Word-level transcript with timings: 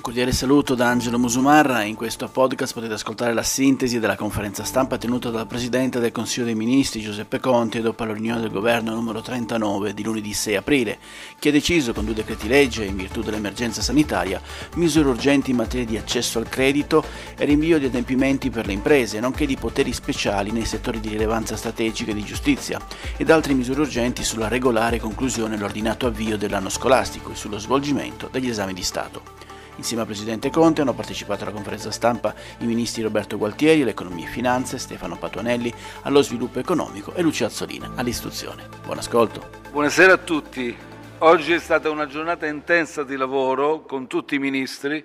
Cordiale 0.00 0.32
saluto 0.32 0.74
da 0.74 0.88
Angelo 0.88 1.20
Musumarra. 1.20 1.84
In 1.84 1.94
questo 1.94 2.26
podcast 2.26 2.74
potete 2.74 2.94
ascoltare 2.94 3.32
la 3.32 3.44
sintesi 3.44 4.00
della 4.00 4.16
conferenza 4.16 4.64
stampa 4.64 4.98
tenuta 4.98 5.30
dal 5.30 5.46
Presidente 5.46 6.00
del 6.00 6.10
Consiglio 6.10 6.46
dei 6.46 6.56
Ministri 6.56 7.00
Giuseppe 7.00 7.38
Conte 7.38 7.80
dopo 7.80 8.02
la 8.02 8.12
riunione 8.12 8.40
del 8.40 8.50
Governo 8.50 8.92
numero 8.92 9.20
39 9.20 9.94
di 9.94 10.02
lunedì 10.02 10.32
6 10.32 10.56
aprile, 10.56 10.98
che 11.38 11.50
ha 11.50 11.52
deciso 11.52 11.92
con 11.92 12.04
due 12.04 12.14
decreti 12.14 12.48
legge, 12.48 12.84
in 12.84 12.96
virtù 12.96 13.22
dell'emergenza 13.22 13.82
sanitaria, 13.82 14.40
misure 14.74 15.10
urgenti 15.10 15.52
in 15.52 15.58
materia 15.58 15.86
di 15.86 15.96
accesso 15.96 16.40
al 16.40 16.48
credito 16.48 17.04
e 17.36 17.44
rinvio 17.44 17.78
di 17.78 17.86
adempimenti 17.86 18.50
per 18.50 18.66
le 18.66 18.72
imprese, 18.72 19.20
nonché 19.20 19.46
di 19.46 19.56
poteri 19.56 19.92
speciali 19.92 20.50
nei 20.50 20.64
settori 20.64 20.98
di 20.98 21.10
rilevanza 21.10 21.56
strategica 21.56 22.10
e 22.10 22.14
di 22.14 22.24
giustizia, 22.24 22.80
ed 23.16 23.30
altre 23.30 23.54
misure 23.54 23.82
urgenti 23.82 24.24
sulla 24.24 24.48
regolare 24.48 24.98
conclusione 24.98 25.54
dell'ordinato 25.54 26.06
avvio 26.06 26.36
dell'anno 26.36 26.68
scolastico 26.68 27.30
e 27.30 27.36
sullo 27.36 27.58
svolgimento 27.58 28.28
degli 28.32 28.48
esami 28.48 28.74
di 28.74 28.82
Stato. 28.82 29.43
Insieme 29.76 30.02
al 30.02 30.08
Presidente 30.08 30.50
Conte 30.50 30.82
hanno 30.82 30.94
partecipato 30.94 31.42
alla 31.42 31.52
conferenza 31.52 31.90
stampa 31.90 32.32
i 32.58 32.66
ministri 32.66 33.02
Roberto 33.02 33.36
Gualtieri 33.36 33.82
all'Economia 33.82 34.26
e 34.26 34.30
Finanze, 34.30 34.78
Stefano 34.78 35.16
Patuanelli 35.16 35.72
allo 36.02 36.22
Sviluppo 36.22 36.60
Economico 36.60 37.12
e 37.14 37.22
Lucia 37.22 37.46
Azzolina 37.46 37.90
all'Istruzione. 37.96 38.68
Buon 38.84 38.98
ascolto. 38.98 39.48
Buonasera 39.72 40.12
a 40.12 40.18
tutti. 40.18 40.76
Oggi 41.18 41.54
è 41.54 41.58
stata 41.58 41.90
una 41.90 42.06
giornata 42.06 42.46
intensa 42.46 43.02
di 43.02 43.16
lavoro 43.16 43.82
con 43.82 44.06
tutti 44.06 44.36
i 44.36 44.38
ministri. 44.38 45.04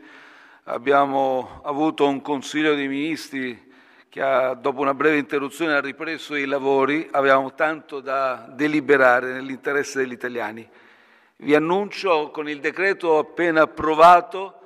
Abbiamo 0.65 1.61
avuto 1.63 2.07
un 2.07 2.21
Consiglio 2.21 2.75
dei 2.75 2.87
Ministri 2.87 3.67
che 4.07 4.21
ha, 4.21 4.53
dopo 4.53 4.81
una 4.81 4.93
breve 4.93 5.17
interruzione 5.17 5.73
ha 5.73 5.81
ripreso 5.81 6.35
i 6.35 6.45
lavori. 6.45 7.07
Avevamo 7.09 7.55
tanto 7.55 8.01
da 8.01 8.47
deliberare 8.53 9.33
nell'interesse 9.33 9.99
degli 9.99 10.11
italiani. 10.11 10.67
Vi 11.37 11.55
annuncio 11.55 12.29
con 12.31 12.47
il 12.47 12.59
decreto 12.59 13.17
appena 13.17 13.61
approvato 13.61 14.58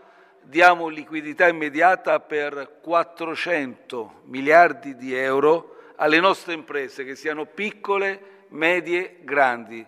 diamo 0.44 0.88
liquidità 0.88 1.48
immediata 1.48 2.20
per 2.20 2.80
400 2.82 4.22
miliardi 4.26 4.96
di 4.96 5.16
euro 5.16 5.94
alle 5.96 6.20
nostre 6.20 6.54
imprese, 6.54 7.04
che 7.04 7.16
siano 7.16 7.46
piccole, 7.46 8.46
medie, 8.50 9.18
grandi. 9.22 9.86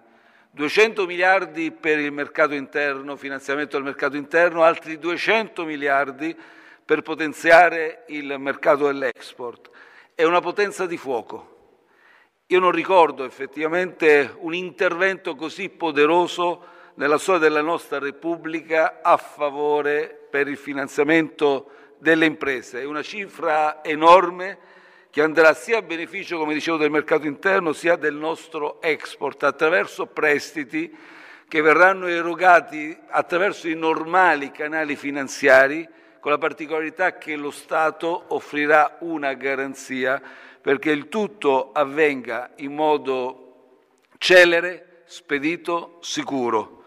200 0.51 1.05
miliardi 1.05 1.71
per 1.71 1.99
il 1.99 2.11
mercato 2.11 2.53
interno, 2.53 3.17
finanziamento 3.17 3.75
del 3.75 3.85
mercato 3.85 4.15
interno, 4.15 4.63
altri 4.63 4.97
200 4.97 5.65
miliardi 5.65 6.35
per 6.85 7.01
potenziare 7.01 8.03
il 8.07 8.35
mercato 8.39 8.85
dell'export. 8.85 9.69
È 10.15 10.23
una 10.23 10.39
potenza 10.39 10.85
di 10.85 10.97
fuoco. 10.97 11.53
Io 12.47 12.59
non 12.59 12.71
ricordo 12.71 13.25
effettivamente 13.25 14.33
un 14.37 14.53
intervento 14.53 15.35
così 15.35 15.67
poderoso 15.69 16.73
nella 16.95 17.17
storia 17.17 17.41
della 17.41 17.61
nostra 17.61 17.99
Repubblica 17.99 18.99
a 19.01 19.17
favore 19.17 20.24
per 20.35 20.49
il 20.49 20.57
finanziamento 20.57 21.69
delle 21.97 22.25
imprese. 22.25 22.81
È 22.81 22.83
una 22.83 23.01
cifra 23.01 23.81
enorme 23.81 24.57
che 25.09 25.21
andrà 25.21 25.53
sia 25.53 25.77
a 25.77 25.81
beneficio, 25.81 26.37
come 26.37 26.53
dicevo, 26.53 26.75
del 26.75 26.91
mercato 26.91 27.25
interno, 27.25 27.71
sia 27.71 27.95
del 27.95 28.15
nostro 28.15 28.81
export 28.81 29.43
attraverso 29.43 30.07
prestiti 30.07 30.93
che 31.47 31.61
verranno 31.61 32.07
erogati 32.07 32.97
attraverso 33.07 33.69
i 33.69 33.75
normali 33.75 34.51
canali 34.51 34.97
finanziari, 34.97 35.87
con 36.19 36.31
la 36.31 36.37
particolarità 36.37 37.17
che 37.17 37.37
lo 37.37 37.51
Stato 37.51 38.25
offrirà 38.27 38.97
una 38.99 39.35
garanzia 39.35 40.21
perché 40.59 40.91
il 40.91 41.07
tutto 41.07 41.71
avvenga 41.71 42.51
in 42.57 42.73
modo 42.73 43.77
celere, 44.17 45.03
spedito, 45.05 45.99
sicuro. 46.01 46.83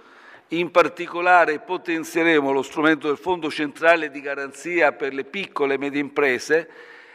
In 0.53 0.71
particolare 0.71 1.59
potenzieremo 1.59 2.51
lo 2.51 2.63
strumento 2.63 3.07
del 3.09 3.19
Fondo 3.19 3.51
centrale 3.51 4.11
di 4.11 4.23
garanzia 4.23 4.93
per 4.93 5.13
le 5.13 5.25
piccole 5.25 5.75
e 5.75 5.79
medie 5.79 6.01
imprese 6.01 6.71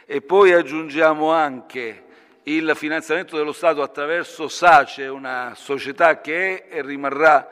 e 0.06 0.20
poi 0.20 0.52
aggiungiamo 0.52 1.32
anche 1.32 2.04
il 2.44 2.70
finanziamento 2.76 3.36
dello 3.36 3.52
Stato 3.52 3.82
attraverso 3.82 4.46
SACE, 4.46 5.08
una 5.08 5.54
società 5.56 6.20
che 6.20 6.68
è 6.68 6.76
e 6.76 6.82
rimarrà 6.82 7.50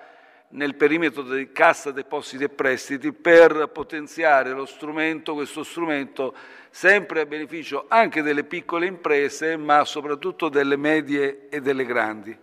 nel 0.50 0.76
perimetro 0.76 1.22
di 1.22 1.50
Cassa 1.50 1.90
Depositi 1.90 2.44
e 2.44 2.48
Prestiti 2.48 3.12
per 3.12 3.68
potenziare 3.72 4.52
lo 4.52 4.66
strumento, 4.66 5.34
questo 5.34 5.64
strumento 5.64 6.32
sempre 6.70 7.22
a 7.22 7.26
beneficio 7.26 7.86
anche 7.88 8.22
delle 8.22 8.44
piccole 8.44 8.86
imprese, 8.86 9.56
ma 9.56 9.84
soprattutto 9.84 10.48
delle 10.48 10.76
medie 10.76 11.48
e 11.48 11.60
delle 11.60 11.84
grandi. 11.84 12.38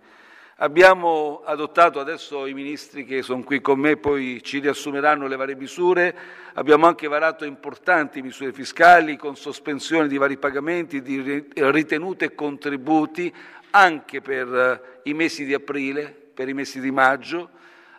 Abbiamo 0.62 1.40
adottato, 1.46 2.00
adesso 2.00 2.44
i 2.44 2.52
ministri 2.52 3.06
che 3.06 3.22
sono 3.22 3.42
qui 3.42 3.62
con 3.62 3.78
me 3.78 3.96
poi 3.96 4.42
ci 4.42 4.58
riassumeranno 4.58 5.26
le 5.26 5.36
varie 5.36 5.54
misure, 5.54 6.14
abbiamo 6.52 6.86
anche 6.86 7.08
varato 7.08 7.46
importanti 7.46 8.20
misure 8.20 8.52
fiscali 8.52 9.16
con 9.16 9.36
sospensione 9.36 10.06
di 10.06 10.18
vari 10.18 10.36
pagamenti, 10.36 11.00
di 11.00 11.48
ritenute 11.54 12.26
e 12.26 12.34
contributi 12.34 13.34
anche 13.70 14.20
per 14.20 14.54
eh, 14.54 15.00
i 15.04 15.14
mesi 15.14 15.46
di 15.46 15.54
aprile, 15.54 16.14
per 16.34 16.50
i 16.50 16.52
mesi 16.52 16.78
di 16.78 16.90
maggio. 16.90 17.48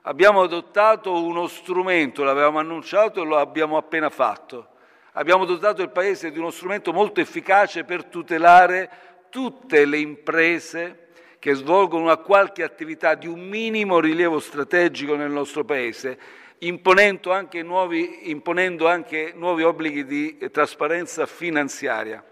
Abbiamo 0.03 0.43
adottato 0.43 1.19
uno 1.19 1.47
strumento, 1.47 2.23
l'avevamo 2.23 2.59
annunciato 2.59 3.23
e 3.23 3.25
lo 3.25 3.39
abbiamo 3.39 3.75
appena 3.75 4.11
fatto. 4.11 4.67
Abbiamo 5.13 5.45
dotato 5.45 5.81
il 5.81 5.89
Paese 5.89 6.29
di 6.29 6.37
uno 6.37 6.51
strumento 6.51 6.93
molto 6.93 7.21
efficace 7.21 7.85
per 7.85 8.05
tutelare 8.05 8.89
tutte 9.31 9.83
le 9.85 9.97
imprese 9.97 11.07
che 11.41 11.55
svolgono 11.55 12.03
una 12.03 12.17
qualche 12.17 12.61
attività 12.61 13.15
di 13.15 13.25
un 13.25 13.39
minimo 13.39 13.99
rilievo 13.99 14.39
strategico 14.39 15.15
nel 15.15 15.31
nostro 15.31 15.65
Paese, 15.65 16.15
imponendo 16.59 17.31
anche 17.31 17.63
nuovi, 17.63 18.29
imponendo 18.29 18.87
anche 18.87 19.33
nuovi 19.35 19.63
obblighi 19.63 20.05
di 20.05 20.37
trasparenza 20.51 21.25
finanziaria. 21.25 22.23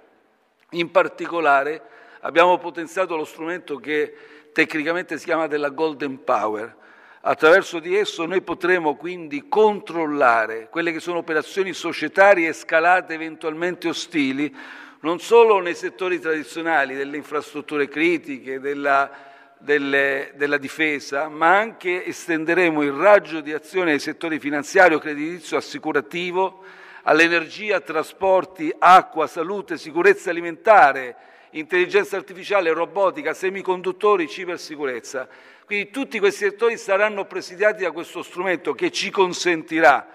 In 0.74 0.92
particolare 0.92 1.82
abbiamo 2.20 2.60
potenziato 2.60 3.16
lo 3.16 3.26
strumento 3.26 3.78
che 3.78 4.14
tecnicamente 4.54 5.18
si 5.18 5.26
chiama 5.26 5.48
della 5.48 5.70
Golden 5.70 6.24
Power. 6.24 6.76
Attraverso 7.22 7.80
di 7.80 7.98
esso 7.98 8.28
noi 8.28 8.42
potremo 8.42 8.96
quindi 8.96 9.48
controllare 9.50 10.68
quelle 10.70 10.92
che 10.92 11.00
sono 11.00 11.18
operazioni 11.18 11.74
societarie 11.74 12.54
scalate 12.54 13.16
eventualmente 13.16 13.88
ostili 13.88 14.56
non 15.02 15.20
solo 15.20 15.60
nei 15.60 15.76
settori 15.76 16.20
tradizionali 16.20 16.96
delle 16.96 17.16
infrastrutture 17.16 17.88
critiche, 17.88 18.60
della, 18.60 19.10
delle, 19.58 20.32
della 20.36 20.58
difesa, 20.58 21.30
ma 21.30 21.58
anche 21.58 22.06
estenderemo 22.06 22.82
il 22.82 22.92
raggio 22.92 23.40
di 23.40 23.54
azione 23.54 23.94
ai 23.94 24.00
settori 24.00 24.40
finanziario, 24.40 25.00
creditizio, 25.00 25.56
assicurativo, 25.56 26.64
all'energia, 27.04 27.80
trasporti, 27.80 28.74
acqua, 28.78 29.26
salute, 29.28 29.78
sicurezza 29.78 30.32
alimentare, 30.32 31.16
intelligenza 31.52 32.18
artificiale, 32.18 32.74
robotica, 32.74 33.34
semiconduttori, 33.34 34.28
cibersicurezza. 34.28 35.30
Quindi 35.66 35.92
tutti 35.92 36.20
questi 36.20 36.44
settori 36.44 36.78
saranno 36.78 37.26
presidiati 37.26 37.84
da 37.84 37.92
questo 37.92 38.22
strumento 38.22 38.74
che 38.74 38.92
ci 38.92 39.10
consentirà 39.12 40.08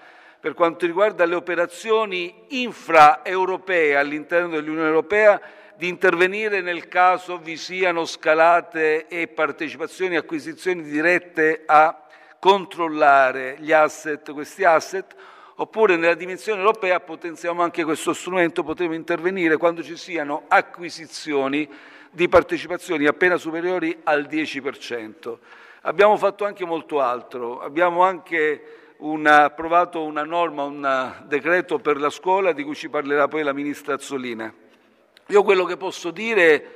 per 0.45 0.53
quanto 0.53 0.85
riguarda 0.85 1.25
le 1.25 1.33
operazioni 1.33 2.31
infraeuropee 2.49 3.95
all'interno 3.95 4.49
dell'Unione 4.49 4.89
Europea 4.89 5.41
di 5.75 5.87
intervenire 5.87 6.61
nel 6.61 6.87
caso 6.87 7.39
vi 7.39 7.57
siano 7.57 8.05
scalate 8.05 9.07
e 9.07 9.27
partecipazioni 9.27 10.15
acquisizioni 10.15 10.83
dirette 10.83 11.63
a 11.65 11.99
controllare 12.37 13.55
gli 13.57 13.71
asset, 13.71 14.31
questi 14.33 14.63
asset, 14.63 15.15
oppure 15.55 15.95
nella 15.95 16.13
dimensione 16.13 16.59
europea 16.59 16.99
potenziamo 16.99 17.63
anche 17.63 17.83
questo 17.83 18.13
strumento, 18.13 18.61
potremo 18.61 18.93
intervenire 18.93 19.57
quando 19.57 19.81
ci 19.81 19.97
siano 19.97 20.43
acquisizioni 20.47 21.67
di 22.11 22.29
partecipazioni 22.29 23.07
appena 23.07 23.37
superiori 23.37 23.99
al 24.03 24.27
10%. 24.29 25.37
Abbiamo 25.81 26.15
fatto 26.17 26.45
anche 26.45 26.65
molto 26.65 27.01
altro, 27.01 27.61
abbiamo 27.61 28.03
anche 28.03 28.84
una, 28.97 29.45
approvato 29.45 30.03
una 30.03 30.23
norma, 30.23 30.63
un 30.63 31.23
decreto 31.27 31.79
per 31.79 31.97
la 31.97 32.09
scuola 32.09 32.53
di 32.53 32.63
cui 32.63 32.75
ci 32.75 32.89
parlerà 32.89 33.27
poi 33.27 33.43
la 33.43 33.53
Ministra 33.53 33.95
Azzolina. 33.95 34.53
Io 35.27 35.43
quello 35.43 35.65
che 35.65 35.77
posso 35.77 36.11
dire 36.11 36.75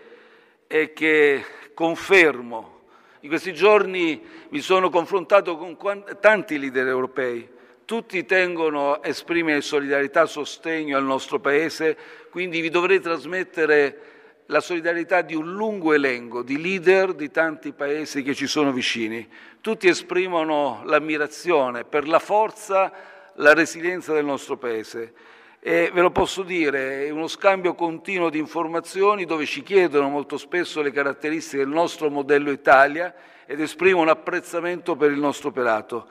è 0.68 0.92
che 0.94 1.44
confermo, 1.74 2.77
in 3.21 3.30
questi 3.30 3.54
giorni 3.54 4.21
mi 4.50 4.60
sono 4.60 4.89
confrontato 4.89 5.57
con 5.57 6.04
tanti 6.19 6.57
leader 6.57 6.88
europei, 6.88 7.48
tutti 7.86 8.25
tengono 8.25 8.94
a 8.94 9.00
esprimere 9.04 9.62
solidarietà, 9.62 10.25
sostegno 10.25 10.95
al 10.95 11.04
nostro 11.04 11.39
Paese, 11.39 11.98
quindi 12.30 12.62
vi 12.62 12.69
dovrei 12.69 13.00
trasmettere 13.00 14.19
la 14.50 14.62
solidarietà 14.62 15.22
di 15.22 15.36
un 15.36 15.54
lungo 15.54 15.94
elenco 15.94 16.42
di 16.42 16.60
leader 16.60 17.13
di 17.13 17.30
tanti 17.30 17.72
paesi 17.72 18.24
che 18.24 18.34
ci 18.34 18.48
sono 18.48 18.72
vicini. 18.72 19.28
Tutti 19.62 19.88
esprimono 19.88 20.81
l'ammirazione 20.86 21.84
per 21.84 22.07
la 22.07 22.18
forza, 22.18 22.92
la 23.36 23.54
resilienza 23.54 24.12
del 24.12 24.25
nostro 24.25 24.57
Paese. 24.57 25.13
E 25.60 25.92
ve 25.94 26.01
lo 26.01 26.10
posso 26.10 26.42
dire, 26.42 27.06
è 27.06 27.10
uno 27.10 27.28
scambio 27.28 27.75
continuo 27.75 28.30
di 28.30 28.40
informazioni 28.40 29.25
dove 29.25 29.46
ci 29.46 29.62
chiedono 29.62 30.10
molto 30.10 30.38
spesso 30.38 30.81
le 30.81 30.92
caratteristiche 30.92 31.63
del 31.63 31.74
nostro 31.74 32.10
modello 32.10 32.50
Italia 32.50 33.13
ed 33.45 33.60
esprimono 33.62 34.10
apprezzamento 34.10 34.95
per 34.95 35.12
il 35.12 35.19
nostro 35.19 35.50
operato. 35.50 36.07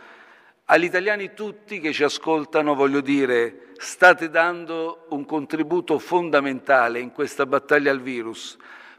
Agli 0.70 0.85
italiani 0.85 1.32
tutti 1.32 1.81
che 1.81 1.94
ci 1.94 2.05
ascoltano 2.05 2.75
voglio 2.75 3.00
dire, 3.00 3.69
state 3.79 4.29
dando 4.29 5.06
un 5.09 5.25
contributo 5.25 5.99
fondamentale 5.99 7.00
in 7.00 7.11
questa 7.11 7.47
battaglia 7.47 7.91
al 7.91 8.03
virus. 8.03 8.59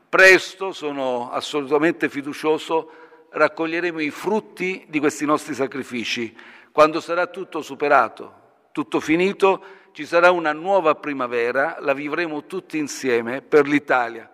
Presto, 0.10 0.72
sono 0.72 1.30
assolutamente 1.30 2.10
fiducioso, 2.10 2.92
raccoglieremo 3.30 4.00
i 4.00 4.10
frutti 4.10 4.84
di 4.90 4.98
questi 4.98 5.26
nostri 5.26 5.54
sacrifici. 5.54 6.36
Quando 6.72 7.00
sarà 7.00 7.28
tutto 7.28 7.62
superato, 7.62 8.34
tutto 8.72 9.00
finito, 9.00 9.64
ci 9.92 10.08
sarà 10.08 10.32
una 10.32 10.54
nuova 10.54 10.96
primavera, 10.96 11.78
la 11.82 11.94
vivremo 11.94 12.48
tutti 12.48 12.80
insieme 12.80 13.44
per 13.44 13.68
l'Italia. 13.68 14.28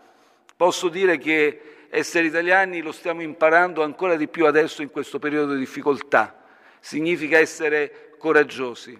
Posso 0.55 0.87
dire 0.87 1.17
che 1.17 1.87
essere 1.89 2.27
italiani 2.27 2.79
lo 2.79 2.93
stiamo 2.93 3.21
imparando 3.21 3.83
ancora 3.83 4.15
di 4.15 4.29
più 4.29 4.45
adesso 4.45 4.81
in 4.81 4.89
questo 4.89 5.19
periodo 5.19 5.51
di 5.51 5.59
difficoltà 5.59 6.43
significa 6.85 7.39
essere 7.39 8.11
coraggiosi, 8.19 8.95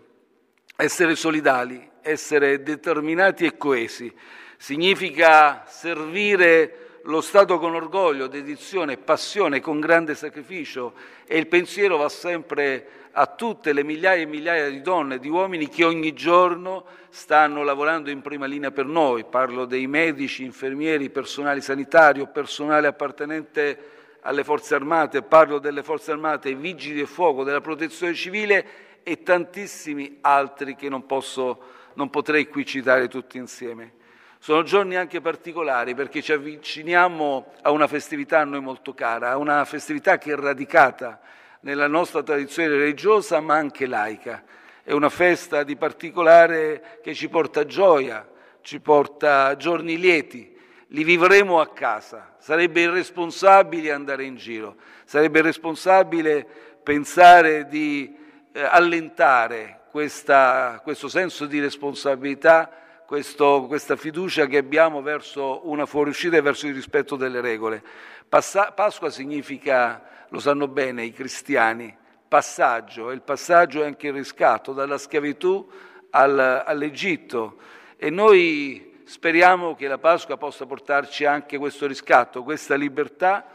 essere 0.75 1.15
solidali, 1.15 1.87
essere 2.01 2.63
determinati 2.63 3.45
e 3.45 3.57
coesi, 3.57 4.11
significa 4.57 5.65
servire 5.67 6.99
lo 7.03 7.21
Stato 7.21 7.59
con 7.59 7.75
orgoglio, 7.75 8.25
dedizione, 8.25 8.97
passione, 8.97 9.59
con 9.59 9.79
grande 9.79 10.15
sacrificio 10.15 10.95
e 11.27 11.37
il 11.37 11.45
pensiero 11.45 11.97
va 11.97 12.09
sempre 12.09 12.87
a 13.11 13.27
tutte 13.27 13.71
le 13.71 13.83
migliaia 13.83 14.23
e 14.23 14.25
migliaia 14.25 14.67
di 14.67 14.81
donne 14.81 15.15
e 15.15 15.19
di 15.19 15.29
uomini 15.29 15.69
che 15.69 15.85
ogni 15.85 16.13
giorno 16.13 16.85
stanno 17.09 17.61
lavorando 17.61 18.09
in 18.09 18.21
prima 18.21 18.47
linea 18.47 18.71
per 18.71 18.87
noi. 18.87 19.25
Parlo 19.25 19.65
dei 19.65 19.85
medici, 19.85 20.43
infermieri, 20.43 21.11
personale 21.11 21.61
sanitario, 21.61 22.25
personale 22.25 22.87
appartenente 22.87 23.93
alle 24.25 24.43
forze 24.43 24.73
armate, 24.73 25.21
parlo 25.21 25.59
delle 25.59 25.83
forze 25.83 26.11
armate, 26.11 26.49
ai 26.49 26.55
vigili 26.55 26.95
del 26.95 27.07
fuoco, 27.07 27.43
della 27.43 27.61
protezione 27.61 28.15
civile 28.15 28.65
e 29.03 29.21
tantissimi 29.21 30.17
altri 30.21 30.75
che 30.75 30.89
non, 30.89 31.05
posso, 31.05 31.59
non 31.93 32.09
potrei 32.09 32.47
qui 32.47 32.65
citare 32.65 33.07
tutti 33.07 33.37
insieme. 33.37 33.93
Sono 34.39 34.63
giorni 34.63 34.95
anche 34.95 35.21
particolari 35.21 35.93
perché 35.93 36.23
ci 36.23 36.31
avviciniamo 36.31 37.53
a 37.61 37.69
una 37.69 37.87
festività 37.87 38.39
a 38.39 38.45
noi 38.45 38.61
molto 38.61 38.95
cara, 38.95 39.29
a 39.29 39.37
una 39.37 39.63
festività 39.63 40.17
che 40.17 40.33
è 40.33 40.35
radicata 40.35 41.21
nella 41.61 41.87
nostra 41.87 42.23
tradizione 42.23 42.69
religiosa 42.69 43.39
ma 43.41 43.55
anche 43.55 43.85
laica. 43.85 44.43
È 44.83 44.91
una 44.91 45.09
festa 45.09 45.61
di 45.61 45.75
particolare 45.75 46.99
che 47.03 47.13
ci 47.13 47.29
porta 47.29 47.65
gioia, 47.65 48.27
ci 48.61 48.79
porta 48.79 49.55
giorni 49.55 49.97
lieti, 49.99 50.54
li 50.87 51.03
vivremo 51.03 51.59
a 51.59 51.67
casa. 51.69 52.35
Sarebbe 52.37 52.81
irresponsabile 52.81 53.91
andare 53.91 54.23
in 54.25 54.35
giro, 54.35 54.75
sarebbe 55.05 55.39
irresponsabile 55.39 56.47
pensare 56.83 57.67
di 57.67 58.15
eh, 58.51 58.61
allentare 58.61 59.81
questa, 59.89 60.79
questo 60.83 61.07
senso 61.07 61.45
di 61.45 61.59
responsabilità, 61.59 62.69
questo, 63.05 63.65
questa 63.67 63.95
fiducia 63.95 64.45
che 64.45 64.57
abbiamo 64.57 65.01
verso 65.01 65.67
una 65.69 65.85
fuoriuscita 65.85 66.37
e 66.37 66.41
verso 66.41 66.67
il 66.67 66.73
rispetto 66.73 67.15
delle 67.15 67.41
regole. 67.41 67.83
Passa, 68.27 68.71
Pasqua 68.71 69.09
significa, 69.09 70.03
lo 70.29 70.39
sanno 70.39 70.67
bene 70.67 71.03
i 71.03 71.11
cristiani, 71.11 71.95
passaggio, 72.27 73.11
e 73.11 73.13
il 73.13 73.21
passaggio 73.21 73.83
è 73.83 73.85
anche 73.85 74.07
il 74.07 74.13
riscatto 74.13 74.73
dalla 74.73 74.97
schiavitù 74.97 75.67
al, 76.09 76.63
all'Egitto. 76.65 77.57
E 77.97 78.09
noi 78.09 78.94
speriamo 79.05 79.75
che 79.75 79.87
la 79.87 79.99
Pasqua 79.99 80.35
possa 80.35 80.65
portarci 80.65 81.25
anche 81.25 81.57
questo 81.57 81.85
riscatto, 81.85 82.43
questa 82.43 82.75
libertà 82.75 83.45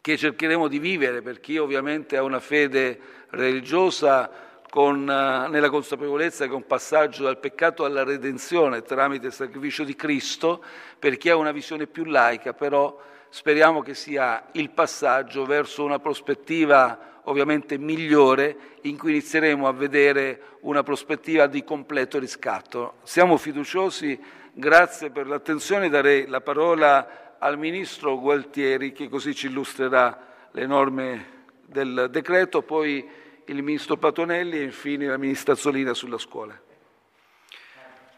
che 0.00 0.16
cercheremo 0.16 0.68
di 0.68 0.78
vivere, 0.78 1.22
per 1.22 1.40
chi 1.40 1.58
ovviamente 1.58 2.16
ha 2.16 2.22
una 2.22 2.40
fede 2.40 2.98
religiosa 3.30 4.30
con, 4.70 5.08
eh, 5.10 5.48
nella 5.48 5.68
consapevolezza 5.70 6.46
che 6.46 6.52
è 6.52 6.54
un 6.54 6.66
passaggio 6.66 7.24
dal 7.24 7.38
peccato 7.38 7.84
alla 7.84 8.04
redenzione 8.04 8.82
tramite 8.82 9.26
il 9.26 9.32
sacrificio 9.32 9.82
di 9.82 9.96
Cristo, 9.96 10.62
per 10.98 11.16
chi 11.16 11.30
ha 11.30 11.36
una 11.36 11.52
visione 11.52 11.86
più 11.86 12.04
laica, 12.04 12.54
però 12.54 12.96
speriamo 13.28 13.82
che 13.82 13.94
sia 13.94 14.46
il 14.52 14.70
passaggio 14.70 15.44
verso 15.44 15.84
una 15.84 15.98
prospettiva 15.98 17.17
ovviamente 17.28 17.78
migliore 17.78 18.56
in 18.82 18.96
cui 18.96 19.10
inizieremo 19.10 19.68
a 19.68 19.72
vedere 19.72 20.56
una 20.60 20.82
prospettiva 20.82 21.46
di 21.46 21.62
completo 21.62 22.18
riscatto. 22.18 22.94
Siamo 23.02 23.36
fiduciosi, 23.36 24.18
grazie 24.52 25.10
per 25.10 25.26
l'attenzione, 25.26 25.88
darei 25.88 26.26
la 26.26 26.40
parola 26.40 27.36
al 27.38 27.58
Ministro 27.58 28.18
Gualtieri 28.18 28.92
che 28.92 29.08
così 29.08 29.34
ci 29.34 29.46
illustrerà 29.46 30.48
le 30.50 30.66
norme 30.66 31.36
del 31.64 32.08
decreto, 32.10 32.62
poi 32.62 33.06
il 33.44 33.62
Ministro 33.62 33.96
Patonelli 33.96 34.58
e 34.58 34.62
infine 34.62 35.06
la 35.06 35.18
Ministra 35.18 35.54
Zolina 35.54 35.94
sulla 35.94 36.18
scuola. 36.18 36.58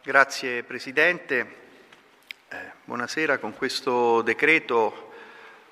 Grazie 0.02 0.62
Presidente. 0.62 1.58
Eh, 2.48 2.56
buonasera, 2.84 3.38
con 3.38 3.54
questo 3.54 4.22
decreto 4.22 5.09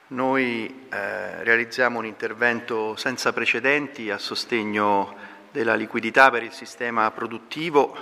noi 0.09 0.87
eh, 0.89 1.45
realizziamo 1.45 1.99
un 1.99 2.07
intervento 2.07 2.97
senza 2.97 3.33
precedenti 3.33 4.11
a 4.11 4.17
sostegno 4.17 5.15
della 5.51 5.75
liquidità 5.75 6.31
per 6.31 6.43
il 6.43 6.53
sistema 6.53 7.11
produttivo, 7.11 7.97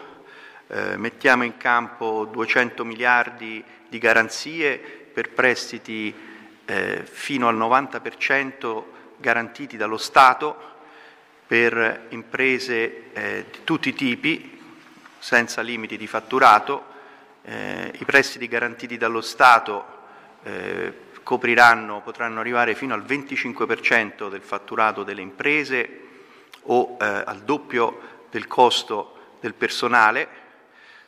eh, 0.69 0.97
mettiamo 0.97 1.43
in 1.43 1.57
campo 1.57 2.25
200 2.27 2.85
miliardi 2.85 3.63
di 3.89 3.99
garanzie 3.99 4.79
per 4.79 5.31
prestiti 5.31 6.15
eh, 6.65 7.03
fino 7.05 7.49
al 7.49 7.57
90% 7.57 8.85
garantiti 9.17 9.77
dallo 9.77 9.97
Stato 9.97 10.75
per 11.45 12.07
imprese 12.11 13.13
eh, 13.13 13.47
di 13.51 13.59
tutti 13.65 13.89
i 13.89 13.95
tipi, 13.95 14.61
senza 15.19 15.61
limiti 15.61 15.97
di 15.97 16.07
fatturato. 16.07 16.95
Eh, 17.43 17.93
I 17.99 18.05
prestiti 18.05 18.47
garantiti 18.47 18.97
dallo 18.97 19.21
Stato 19.21 19.95
eh, 20.43 21.06
copriranno, 21.27 22.03
potranno 22.03 22.39
arrivare 22.39 22.77
fino 22.77 22.95
al 22.95 23.03
25% 23.03 24.31
del 24.31 24.43
fatturato 24.43 25.03
delle 25.03 25.23
imprese 25.23 26.03
o 26.67 26.97
eh, 27.01 27.05
al 27.05 27.43
doppio 27.43 28.27
del 28.31 28.47
costo 28.47 29.35
del 29.41 29.55
personale. 29.55 30.29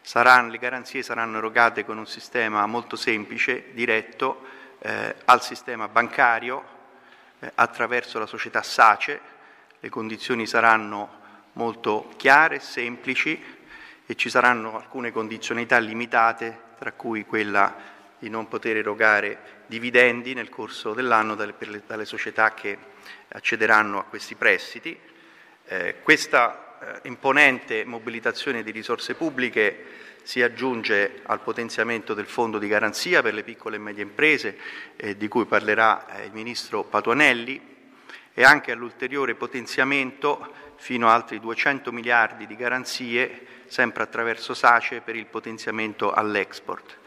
Saranno, 0.00 0.50
le 0.50 0.58
garanzie 0.58 1.04
saranno 1.04 1.38
erogate 1.38 1.84
con 1.84 1.98
un 1.98 2.06
sistema 2.08 2.66
molto 2.66 2.96
semplice, 2.96 3.66
diretto, 3.74 4.42
eh, 4.80 5.14
al 5.26 5.40
sistema 5.40 5.86
bancario 5.86 6.64
eh, 7.38 7.52
attraverso 7.54 8.18
la 8.18 8.26
società 8.26 8.60
SACE. 8.60 9.20
Le 9.78 9.88
condizioni 9.88 10.48
saranno 10.48 11.10
molto 11.52 12.12
chiare, 12.16 12.58
semplici 12.58 13.40
e 14.04 14.16
ci 14.16 14.30
saranno 14.30 14.78
alcune 14.78 15.12
condizionalità 15.12 15.78
limitate, 15.78 16.62
tra 16.76 16.90
cui 16.90 17.24
quella 17.24 17.97
di 18.18 18.28
non 18.28 18.48
poter 18.48 18.76
erogare 18.76 19.62
dividendi 19.66 20.34
nel 20.34 20.48
corso 20.48 20.94
dell'anno 20.94 21.34
dalle, 21.34 21.54
le, 21.58 21.82
dalle 21.86 22.04
società 22.04 22.54
che 22.54 22.76
accederanno 23.28 23.98
a 23.98 24.04
questi 24.04 24.34
prestiti. 24.34 24.98
Eh, 25.66 25.96
questa 26.02 26.78
eh, 26.80 27.08
imponente 27.08 27.84
mobilitazione 27.84 28.62
di 28.62 28.70
risorse 28.70 29.14
pubbliche 29.14 30.06
si 30.22 30.42
aggiunge 30.42 31.20
al 31.24 31.40
potenziamento 31.40 32.14
del 32.14 32.26
fondo 32.26 32.58
di 32.58 32.68
garanzia 32.68 33.22
per 33.22 33.34
le 33.34 33.42
piccole 33.42 33.76
e 33.76 33.78
medie 33.78 34.02
imprese, 34.02 34.58
eh, 34.96 35.16
di 35.16 35.28
cui 35.28 35.46
parlerà 35.46 36.06
eh, 36.06 36.26
il 36.26 36.32
Ministro 36.32 36.84
Patuanelli, 36.84 37.76
e 38.34 38.44
anche 38.44 38.72
all'ulteriore 38.72 39.34
potenziamento 39.34 40.54
fino 40.76 41.08
a 41.08 41.14
altri 41.14 41.40
200 41.40 41.90
miliardi 41.92 42.46
di 42.46 42.56
garanzie, 42.56 43.46
sempre 43.66 44.02
attraverso 44.02 44.54
SACE, 44.54 45.00
per 45.00 45.16
il 45.16 45.26
potenziamento 45.26 46.12
all'export. 46.12 46.98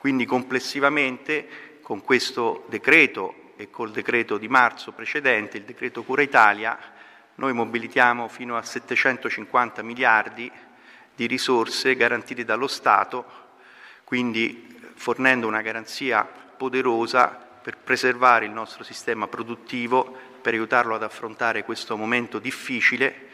Quindi 0.00 0.24
complessivamente 0.24 1.78
con 1.82 2.00
questo 2.02 2.64
decreto 2.70 3.52
e 3.56 3.68
col 3.68 3.90
decreto 3.90 4.38
di 4.38 4.48
marzo 4.48 4.92
precedente, 4.92 5.58
il 5.58 5.64
decreto 5.64 6.04
Cura 6.04 6.22
Italia, 6.22 6.78
noi 7.34 7.52
mobilitiamo 7.52 8.26
fino 8.26 8.56
a 8.56 8.62
750 8.62 9.82
miliardi 9.82 10.50
di 11.14 11.26
risorse 11.26 11.96
garantite 11.96 12.46
dallo 12.46 12.66
Stato, 12.66 13.26
quindi 14.04 14.74
fornendo 14.94 15.46
una 15.46 15.60
garanzia 15.60 16.24
poderosa 16.24 17.26
per 17.28 17.76
preservare 17.76 18.46
il 18.46 18.52
nostro 18.52 18.84
sistema 18.84 19.28
produttivo, 19.28 20.16
per 20.40 20.54
aiutarlo 20.54 20.94
ad 20.94 21.02
affrontare 21.02 21.62
questo 21.62 21.98
momento 21.98 22.38
difficile 22.38 23.28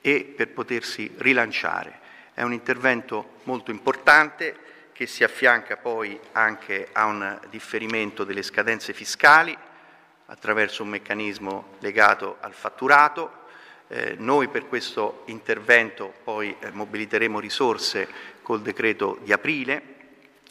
e 0.00 0.24
per 0.24 0.48
potersi 0.48 1.08
rilanciare. 1.18 2.00
È 2.34 2.42
un 2.42 2.52
intervento 2.52 3.34
molto 3.44 3.70
importante 3.70 4.69
che 5.00 5.06
si 5.06 5.24
affianca 5.24 5.78
poi 5.78 6.20
anche 6.32 6.90
a 6.92 7.06
un 7.06 7.40
differimento 7.48 8.22
delle 8.22 8.42
scadenze 8.42 8.92
fiscali 8.92 9.56
attraverso 10.26 10.82
un 10.82 10.90
meccanismo 10.90 11.76
legato 11.78 12.36
al 12.40 12.52
fatturato. 12.52 13.46
Eh, 13.88 14.16
noi 14.18 14.48
per 14.48 14.68
questo 14.68 15.22
intervento 15.28 16.12
poi 16.22 16.54
eh, 16.60 16.70
mobiliteremo 16.70 17.40
risorse 17.40 18.06
col 18.42 18.60
decreto 18.60 19.18
di 19.22 19.32
aprile, 19.32 19.82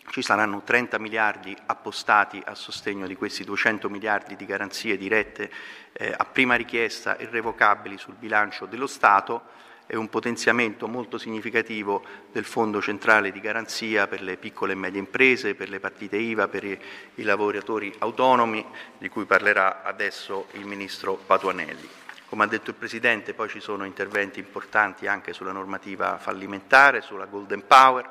ci 0.10 0.24
saranno 0.24 0.64
30 0.64 0.98
miliardi 0.98 1.56
appostati 1.68 2.42
a 2.44 2.56
sostegno 2.56 3.06
di 3.06 3.16
questi 3.16 3.44
200 3.44 3.88
miliardi 3.88 4.36
di 4.36 4.48
garanzie 4.48 4.98
dirette 4.98 5.52
eh, 5.94 6.12
a 6.18 6.26
prima 6.26 6.56
richiesta 6.56 7.16
irrevocabili 7.20 8.00
sul 8.00 8.16
bilancio 8.16 8.66
dello 8.66 8.88
Stato 8.88 9.44
e 9.92 9.98
un 9.98 10.08
potenziamento 10.08 10.88
molto 10.88 11.18
significativo 11.18 12.04
del 12.32 12.46
Fondo 12.46 12.80
centrale 12.80 13.32
di 13.32 13.40
garanzia 13.40 14.06
per 14.06 14.22
le 14.22 14.38
piccole 14.38 14.74
e 14.74 14.76
medie 14.76 15.00
imprese, 15.00 15.56
per 15.56 15.68
le 15.68 15.80
partite 15.80 16.16
IVA, 16.16 16.48
per 16.48 16.64
i, 16.64 16.80
i 17.16 17.24
lavoratori 17.24 17.92
autonomi, 17.98 18.64
di 19.00 19.10
cui 19.10 19.26
parlerà 19.26 19.82
adesso 19.82 20.46
il 20.52 20.68
Ministro 20.68 21.16
Patuanelli. 21.16 21.90
Come 22.28 22.44
ha 22.44 22.48
detto 22.48 22.70
il 22.70 22.76
Presidente, 22.76 23.34
poi 23.34 23.50
ci 23.50 23.60
sono 23.60 23.84
interventi 23.84 24.38
importanti 24.38 25.08
anche 25.08 25.34
sulla 25.34 25.52
normativa 25.52 26.20
fallimentare, 26.20 27.02
sulla 27.02 27.26
Golden 27.26 27.66
Power, 27.66 28.08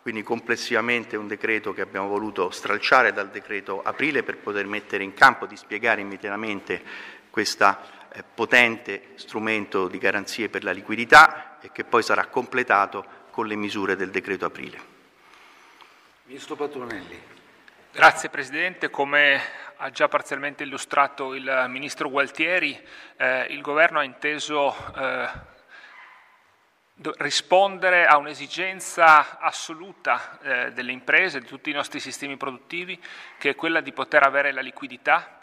quindi 0.00 0.22
complessivamente 0.22 1.18
un 1.18 1.28
decreto 1.28 1.74
che 1.74 1.82
abbiamo 1.82 2.08
voluto 2.08 2.48
stralciare 2.48 3.12
dal 3.12 3.28
decreto 3.28 3.82
aprile 3.82 4.22
per 4.22 4.38
poter 4.38 4.66
mettere 4.66 5.04
in 5.04 5.12
campo, 5.12 5.44
dispiegare 5.44 6.00
immediatamente 6.00 6.82
questo 7.28 7.98
eh, 8.12 8.22
potente 8.22 9.12
strumento 9.14 9.88
di 9.88 9.98
garanzie 9.98 10.48
per 10.48 10.64
la 10.64 10.72
liquidità 10.72 11.58
e 11.60 11.70
che 11.72 11.84
poi 11.84 12.02
sarà 12.02 12.26
completato 12.26 13.18
con 13.30 13.46
le 13.46 13.56
misure 13.56 13.96
del 13.96 14.10
decreto 14.10 14.44
aprile. 14.44 14.78
Ministro 16.24 16.56
Patronelli. 16.56 17.20
Grazie 17.92 18.28
Presidente, 18.28 18.88
come 18.88 19.40
ha 19.76 19.90
già 19.90 20.06
parzialmente 20.08 20.62
illustrato 20.62 21.34
il 21.34 21.66
Ministro 21.68 22.08
Gualtieri, 22.08 22.78
eh, 23.16 23.46
il 23.50 23.60
Governo 23.62 23.98
ha 23.98 24.04
inteso 24.04 24.76
eh, 24.94 25.28
rispondere 27.18 28.06
a 28.06 28.18
un'esigenza 28.18 29.40
assoluta 29.40 30.38
eh, 30.40 30.72
delle 30.72 30.92
imprese, 30.92 31.40
di 31.40 31.46
tutti 31.46 31.70
i 31.70 31.74
nostri 31.74 31.98
sistemi 31.98 32.36
produttivi, 32.36 33.00
che 33.38 33.50
è 33.50 33.54
quella 33.54 33.80
di 33.80 33.92
poter 33.92 34.22
avere 34.22 34.52
la 34.52 34.60
liquidità. 34.60 35.39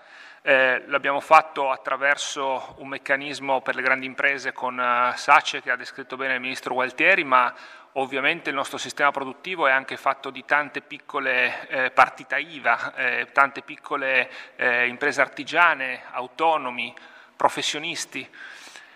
Eh, 0.49 0.83
l'abbiamo 0.85 1.19
fatto 1.19 1.71
attraverso 1.71 2.75
un 2.77 2.87
meccanismo 2.87 3.59
per 3.59 3.75
le 3.75 3.81
grandi 3.81 4.05
imprese 4.05 4.53
con 4.53 4.77
uh, 4.77 5.13
SACE 5.13 5.61
che 5.61 5.71
ha 5.71 5.75
descritto 5.75 6.15
bene 6.15 6.35
il 6.35 6.39
Ministro 6.39 6.73
Gualtieri, 6.73 7.25
ma 7.25 7.53
ovviamente 7.91 8.47
il 8.47 8.55
nostro 8.55 8.77
sistema 8.77 9.11
produttivo 9.11 9.67
è 9.67 9.71
anche 9.71 9.97
fatto 9.97 10.29
di 10.29 10.45
tante 10.45 10.79
piccole 10.79 11.67
eh, 11.67 11.91
partita 11.91 12.37
IVA, 12.37 12.95
eh, 12.95 13.27
tante 13.33 13.61
piccole 13.61 14.29
eh, 14.55 14.87
imprese 14.87 15.19
artigiane, 15.19 16.03
autonomi, 16.11 16.95
professionisti. 17.35 18.25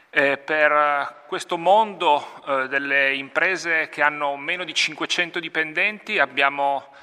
Eh, 0.10 0.38
per 0.38 1.24
questo 1.27 1.58
mondo 1.58 2.43
eh, 2.48 2.70
delle 2.70 3.13
imprese 3.13 3.89
che 3.89 4.01
hanno 4.01 4.38
meno 4.38 4.63
di 4.63 4.74
500 4.74 5.41
dipendenti 5.41 6.17
abbiamo 6.17 6.93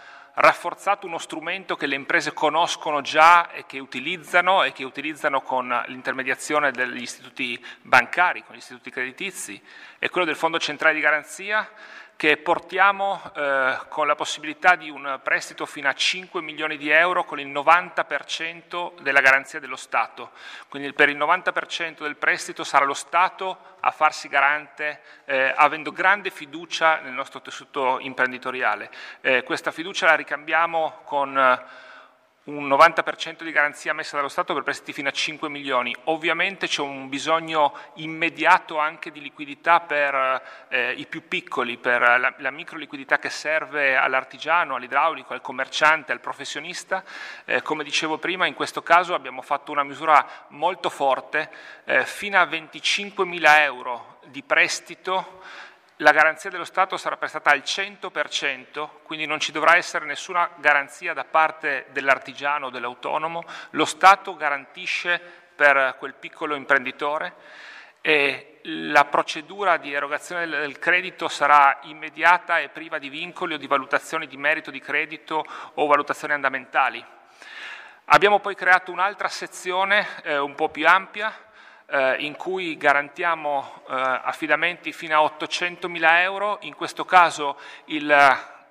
rafforzato 0.41 1.07
uno 1.07 1.19
strumento 1.19 1.75
che 1.75 1.87
le 1.87 1.97
imprese 1.97 2.33
conoscono 2.33 3.01
già 3.01 3.51
e 3.51 3.67
che 3.67 3.81
utilizzano 3.81 4.63
e 4.63 4.73
che 4.73 4.85
utilizzano 4.85 5.41
con 5.43 5.69
l'intermediazione 5.87 6.71
degli 6.71 7.03
istituti 7.03 7.65
bancari, 7.83 8.45
con 8.45 8.55
gli 8.55 8.59
istituti 8.59 8.91
creditizi, 8.91 9.61
è 9.99 10.09
quello 10.09 10.27
del 10.27 10.37
Fondo 10.37 10.59
Centrale 10.59 10.95
di 10.95 11.01
Garanzia 11.01 11.69
che 12.19 12.37
portiamo 12.37 13.23
eh, 13.37 13.79
con 13.89 14.09
la 14.09 14.17
possibilità 14.17 14.75
di 14.75 14.91
un 14.91 15.21
prestito 15.23 15.65
fino 15.67 15.89
a 15.89 15.93
5 15.93 16.43
milioni 16.43 16.77
di 16.77 16.91
euro 16.91 17.25
con 17.25 17.39
il 17.39 17.47
90% 17.47 19.01
della 19.03 19.21
garanzia 19.21 19.61
dello 19.61 19.77
Stato. 19.77 20.33
Quindi 20.69 20.93
per 20.93 21.11
il 21.11 21.17
90% 21.17 22.03
del 22.03 22.17
prestito 22.17 22.65
sarà 22.65 22.85
lo 22.85 22.95
Stato 22.95 23.77
a 23.79 23.93
farsi 23.93 24.27
garante, 24.27 25.01
eh, 25.27 25.55
avendo 25.55 25.93
grande 25.93 26.31
fiducia 26.31 26.99
nel 26.99 27.13
nostro 27.13 27.41
tessuto 27.41 28.01
imprenditoriale. 28.01 28.91
Eh, 29.21 29.45
questa 29.45 29.71
fiducia 29.71 30.07
la 30.07 30.17
ricambiamo 30.17 31.03
con 31.05 31.37
un 32.49 32.67
90% 32.67 33.43
di 33.43 33.53
garanzia 33.53 33.93
messa 33.93 34.17
dallo 34.17 34.29
Stato 34.29 34.55
per 34.55 34.63
prestiti 34.63 34.95
fino 34.95 35.09
a 35.09 35.13
5 35.13 35.51
milioni. 35.51 35.95
Ovviamente 36.05 36.67
c'è 36.67 36.81
un 36.81 37.09
bisogno 37.09 37.75
immediato 37.95 38.79
anche 38.79 39.11
di 39.11 39.21
liquidità 39.21 39.81
per 39.81 40.43
eh, 40.69 40.93
i 40.93 41.07
più 41.07 41.29
piccoli, 41.29 41.77
per 41.77 42.01
la, 42.01 42.35
la 42.39 42.51
micro 42.51 42.79
liquidità 42.79 43.19
che 43.19 43.29
serve 43.29 43.97
all'artigiano, 43.97 44.77
all'idraulico, 44.77 45.35
al 45.35 45.43
commerciante, 45.43 46.13
al 46.13 46.21
professionista. 46.21 47.05
Eh, 47.45 47.61
come 47.61 47.85
dicevo 47.85 48.17
prima, 48.17 48.47
in 48.47 48.55
questo 48.55 48.83
caso 48.83 49.13
abbiamo 49.13 49.43
fatto 49.43 49.71
una 49.71 49.85
misura 49.85 50.27
molto 50.49 50.89
forte, 50.89 51.51
eh, 51.85 52.07
fino 52.07 52.41
a 52.41 52.47
25 52.47 53.27
mila 53.27 53.63
euro 53.63 54.21
di 54.25 54.43
prestito 54.43 55.43
la 55.99 56.13
garanzia 56.13 56.51
dello 56.51 56.65
Stato 56.65 56.97
sarà 56.97 57.17
prestata 57.17 57.51
al 57.51 57.63
100%, 57.65 58.89
quindi 59.03 59.27
non 59.27 59.41
ci 59.41 59.51
dovrà 59.51 59.77
essere 59.77 60.05
nessuna 60.05 60.49
garanzia 60.57 61.13
da 61.13 61.25
parte 61.25 61.87
dell'artigiano 61.91 62.67
o 62.67 62.71
dell'autonomo, 62.71 63.45
lo 63.71 63.85
Stato 63.85 64.37
garantisce 64.37 65.21
per 65.55 65.97
quel 65.99 66.15
piccolo 66.15 66.55
imprenditore 66.55 67.35
e 68.01 68.61
la 68.63 69.07
procedura 69.07 69.77
di 69.77 69.93
erogazione 69.93 70.47
del 70.47 70.79
credito 70.79 71.27
sarà 71.27 71.79
immediata 71.83 72.61
e 72.61 72.69
priva 72.69 72.99
di 72.99 73.09
vincoli 73.09 73.55
o 73.55 73.59
di 73.59 73.67
valutazioni 73.67 74.29
di 74.29 74.37
merito 74.37 74.71
di 74.71 74.81
credito 74.81 75.45
o 75.75 75.87
valutazioni 75.87 76.33
andamentali. 76.33 77.05
Abbiamo 78.11 78.39
poi 78.39 78.55
creato 78.55 78.93
un'altra 78.93 79.29
sezione 79.29 80.07
eh, 80.23 80.39
un 80.39 80.55
po' 80.55 80.69
più 80.69 80.87
ampia 80.87 81.47
eh, 81.91 82.17
in 82.19 82.37
cui 82.37 82.77
garantiamo 82.77 83.83
eh, 83.89 83.95
affidamenti 83.95 84.93
fino 84.93 85.17
a 85.17 85.23
800 85.23 85.89
mila 85.89 86.23
euro, 86.23 86.59
in 86.63 86.75
questo 86.75 87.05
caso 87.05 87.59
il, 87.87 88.07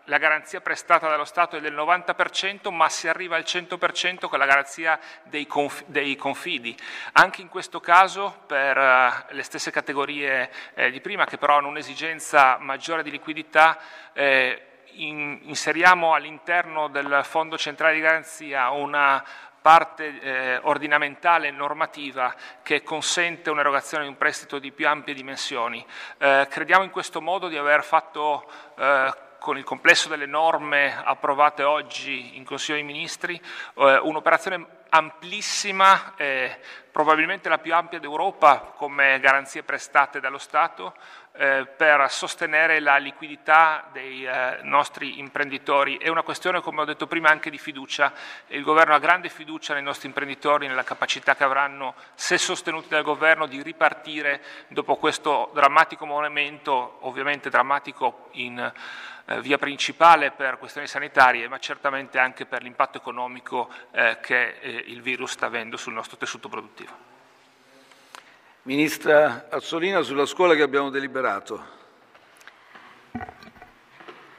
la 0.10 0.18
garanzia 0.18 0.62
prestata 0.62 1.10
dallo 1.10 1.26
Stato 1.26 1.58
è 1.58 1.62
del 1.62 1.74
90%, 1.74 2.72
ma 2.72 2.90
si 2.90 3.08
arriva 3.08 3.36
al 3.36 3.44
100% 3.44 4.28
con 4.28 4.40
la 4.40 4.46
garanzia 4.46 5.00
dei, 5.24 5.46
conf 5.46 5.84
dei 5.88 6.16
confidi. 6.16 6.78
Anche 7.14 7.42
in 7.42 7.50
questo 7.50 7.80
caso, 7.80 8.44
per 8.46 8.78
uh, 8.78 9.34
le 9.34 9.44
stesse 9.44 9.72
categorie 9.72 10.50
eh, 10.76 10.92
di 10.92 11.02
prima, 11.02 11.26
che 11.26 11.38
però 11.38 11.58
hanno 11.58 11.68
un'esigenza 11.68 12.58
maggiore 12.60 13.04
di 13.04 13.12
liquidità, 13.12 13.78
eh, 14.14 14.62
in, 14.98 15.40
inseriamo 15.44 16.14
all'interno 16.14 16.88
del 16.88 17.22
Fondo 17.24 17.58
Centrale 17.58 17.96
di 17.96 18.00
Garanzia 18.00 18.70
una 18.70 19.24
parte 19.62 20.20
eh, 20.20 20.60
ordinamentale 20.64 21.48
e 21.48 21.52
normativa 21.52 22.34
che 22.64 22.84
consente 22.84 23.50
un'erogazione 23.50 24.04
di 24.04 24.10
un 24.10 24.18
prestito 24.18 24.60
di 24.60 24.72
più 24.72 24.88
ampie 24.88 25.14
dimensioni. 25.14 25.86
Eh, 26.18 26.48
crediamo 26.50 26.84
in 26.84 26.90
questo 26.90 27.22
modo 27.22 27.48
di 27.48 27.58
aver 27.58 27.84
fatto 27.84 28.50
eh, 28.78 29.14
con 29.40 29.58
il 29.58 29.64
complesso 29.64 30.10
delle 30.10 30.26
norme 30.26 30.96
approvate 31.04 31.64
oggi 31.64 32.38
in 32.38 32.44
Consiglio 32.44 32.78
dei 32.78 32.86
Ministri, 32.86 33.36
eh, 33.76 33.98
un'operazione 33.98 34.76
amplissima, 34.90 36.14
probabilmente 36.94 37.50
la 37.50 37.58
più 37.58 37.74
ampia 37.76 38.00
d'Europa 38.00 38.74
come 38.78 39.20
garanzie 39.20 39.62
prestate 39.62 40.22
dallo 40.22 40.38
Stato, 40.38 40.96
eh, 41.40 41.68
per 41.68 42.10
sostenere 42.10 42.80
la 42.80 42.98
liquidità 42.98 43.88
dei 43.92 44.26
eh, 44.26 44.58
nostri 44.64 45.20
imprenditori. 45.20 45.98
È 45.98 46.08
una 46.08 46.24
questione, 46.24 46.62
come 46.62 46.82
ho 46.82 46.86
detto 46.86 47.06
prima, 47.06 47.30
anche 47.30 47.52
di 47.52 47.60
fiducia. 47.60 48.12
Il 48.48 48.64
Governo 48.64 48.96
ha 48.96 49.00
grande 49.00 49.30
fiducia 49.30 49.76
nei 49.76 49.84
nostri 49.84 50.08
imprenditori, 50.08 50.66
nella 50.66 50.84
capacità 50.84 51.36
che 51.36 51.44
avranno, 51.44 51.94
se 52.16 52.40
sostenuti 52.40 52.88
dal 52.90 53.04
Governo, 53.04 53.46
di 53.46 53.62
ripartire 53.62 54.42
dopo 54.70 54.96
questo 54.96 55.52
drammatico 55.54 56.06
momento, 56.06 56.98
ovviamente 57.02 57.52
drammatico 57.52 58.30
in 58.32 58.74
eh, 59.26 59.42
via 59.42 59.60
principale 59.60 60.32
per 60.32 60.58
questioni 60.58 60.88
sanitarie, 60.88 61.48
ma 61.48 61.60
certamente 61.60 62.18
anche 62.18 62.48
per 62.48 62.64
l'impatto 62.64 62.98
economico 62.98 63.70
che 64.22 64.84
il 64.86 65.02
virus 65.02 65.34
sta 65.34 65.46
avendo 65.48 65.78
sul 65.78 65.94
nostro 65.94 66.18
tessuto 66.18 66.50
produttivo. 66.50 67.17
Ministra 68.68 69.48
Azzolina, 69.50 70.02
sulla 70.02 70.26
scuola 70.26 70.54
che 70.54 70.62
abbiamo 70.62 70.90
deliberato. 70.90 71.66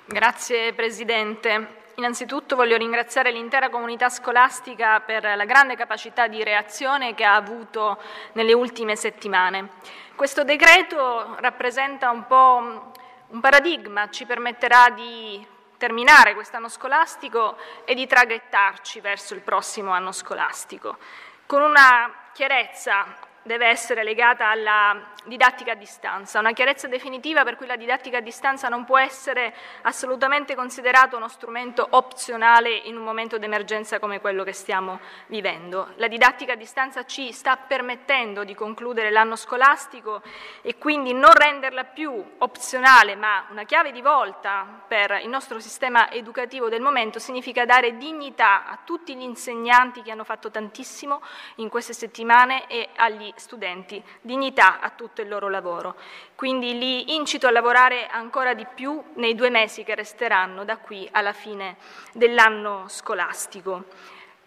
Grazie 0.05 0.75
Presidente. 0.75 1.77
Innanzitutto 1.95 2.55
voglio 2.55 2.77
ringraziare 2.77 3.31
l'intera 3.31 3.71
comunità 3.71 4.11
scolastica 4.11 5.01
per 5.01 5.23
la 5.23 5.47
grande 5.47 5.77
capacità 5.77 6.27
di 6.27 6.45
reazione 6.45 7.15
che 7.15 7.25
ha 7.25 7.37
avuto 7.37 7.99
nelle 8.33 8.53
ultime 8.53 8.97
settimane. 8.97 9.71
Questo 10.15 10.45
decreto 10.45 11.37
rappresenta 11.39 12.11
un 12.11 12.27
po' 12.27 12.93
un 13.29 13.41
paradigma, 13.41 14.11
ci 14.11 14.27
permetterà 14.27 14.91
di 14.91 15.43
terminare 15.79 16.35
quest'anno 16.35 16.69
scolastico 16.69 17.57
e 17.87 17.95
di 17.95 18.07
traghettarci 18.07 19.01
verso 19.01 19.33
il 19.33 19.41
prossimo 19.41 19.93
anno 19.93 20.13
scolastico, 20.13 20.99
con 21.47 21.63
una 21.63 22.13
chiarezza 22.35 23.27
deve 23.49 23.67
essere 23.67 24.05
legata 24.05 24.51
alla 24.51 25.17
didattica 25.25 25.73
a 25.73 25.75
distanza, 25.75 26.39
una 26.39 26.53
chiarezza 26.53 26.87
definitiva 26.87 27.45
per 27.45 27.57
cui 27.57 27.67
la 27.67 27.77
didattica 27.77 28.19
a 28.19 28.21
distanza 28.21 28.69
non 28.69 28.85
può 28.85 28.99
essere 28.99 29.55
assolutamente 29.83 30.55
considerato 30.55 31.17
uno 31.17 31.29
strumento 31.29 31.87
opzionale 31.91 32.71
in 32.71 32.97
un 32.97 33.05
momento 33.05 33.39
d'emergenza 33.39 33.99
come 33.99 34.21
quello 34.21 34.45
che 34.45 34.53
stiamo 34.53 35.01
vivendo. 35.27 35.93
La 35.97 36.09
didattica 36.09 36.53
a 36.53 36.57
distanza 36.57 37.05
ci 37.05 37.33
sta 37.33 37.57
permettendo 37.57 38.45
di 38.45 38.55
concludere 38.55 39.11
l'anno 39.11 39.37
scolastico 39.37 40.23
e 40.61 40.77
quindi 40.77 41.15
non 41.15 41.33
renderla 41.33 41.85
più 41.85 42.23
opzionale 42.39 43.17
ma 43.17 43.47
una 43.51 43.65
chiave 43.65 43.93
di 43.93 44.03
volta 44.03 44.67
per 44.87 45.21
il 45.23 45.29
nostro 45.29 45.59
sistema 45.59 46.11
educativo 46.11 46.69
del 46.69 46.83
momento 46.83 47.19
significa 47.19 47.65
dare 47.65 47.97
dignità 47.97 48.67
a 48.67 48.79
tutti 48.85 49.17
gli 49.17 49.23
insegnanti 49.23 50.03
che 50.03 50.11
hanno 50.11 50.25
fatto 50.25 50.51
tantissimo 50.51 51.23
in 51.57 51.71
queste 51.71 51.95
settimane 51.95 52.67
e 52.67 52.89
agli 52.97 53.33
studenti, 53.39 54.03
dignità 54.21 54.81
a 54.81 54.91
tutto 54.91 55.21
il 55.21 55.29
loro 55.29 55.49
lavoro. 55.49 55.97
Quindi 56.35 56.79
li 56.79 57.15
incito 57.15 57.47
a 57.47 57.51
lavorare 57.51 58.07
ancora 58.07 58.55
di 58.55 58.67
più 58.75 59.03
nei 59.15 59.35
due 59.35 59.51
mesi 59.51 59.85
che 59.85 59.95
resteranno 59.95 60.65
da 60.65 60.77
qui 60.77 61.09
alla 61.13 61.33
fine 61.33 61.77
dell'anno 62.13 62.85
scolastico. 62.89 63.85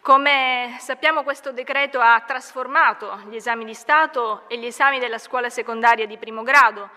Come 0.01 0.77
sappiamo 0.79 1.21
questo 1.21 1.51
decreto 1.51 1.99
ha 1.99 2.19
trasformato 2.21 3.21
gli 3.29 3.35
esami 3.35 3.65
di 3.65 3.75
Stato 3.75 4.43
e 4.47 4.57
gli 4.57 4.65
esami 4.65 4.97
della 4.97 5.19
scuola 5.19 5.49
secondaria 5.49 6.07
di 6.07 6.17
primo 6.17 6.41
grado, 6.41 6.89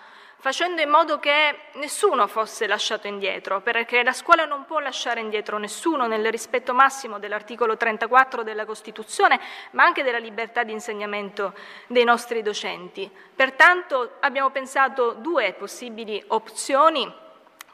facendo 0.44 0.82
in 0.82 0.90
modo 0.90 1.18
che 1.18 1.58
nessuno 1.76 2.26
fosse 2.26 2.66
lasciato 2.66 3.06
indietro, 3.06 3.62
perché 3.62 4.02
la 4.02 4.12
scuola 4.12 4.44
non 4.44 4.66
può 4.66 4.78
lasciare 4.78 5.20
indietro 5.20 5.56
nessuno 5.56 6.06
nel 6.06 6.30
rispetto 6.30 6.74
massimo 6.74 7.18
dell'articolo 7.18 7.78
34 7.78 8.42
della 8.42 8.66
Costituzione, 8.66 9.40
ma 9.70 9.84
anche 9.84 10.02
della 10.02 10.18
libertà 10.18 10.62
di 10.62 10.72
insegnamento 10.72 11.54
dei 11.86 12.04
nostri 12.04 12.42
docenti. 12.42 13.10
Pertanto 13.34 14.16
abbiamo 14.20 14.50
pensato 14.50 15.14
due 15.14 15.54
possibili 15.54 16.22
opzioni 16.26 17.10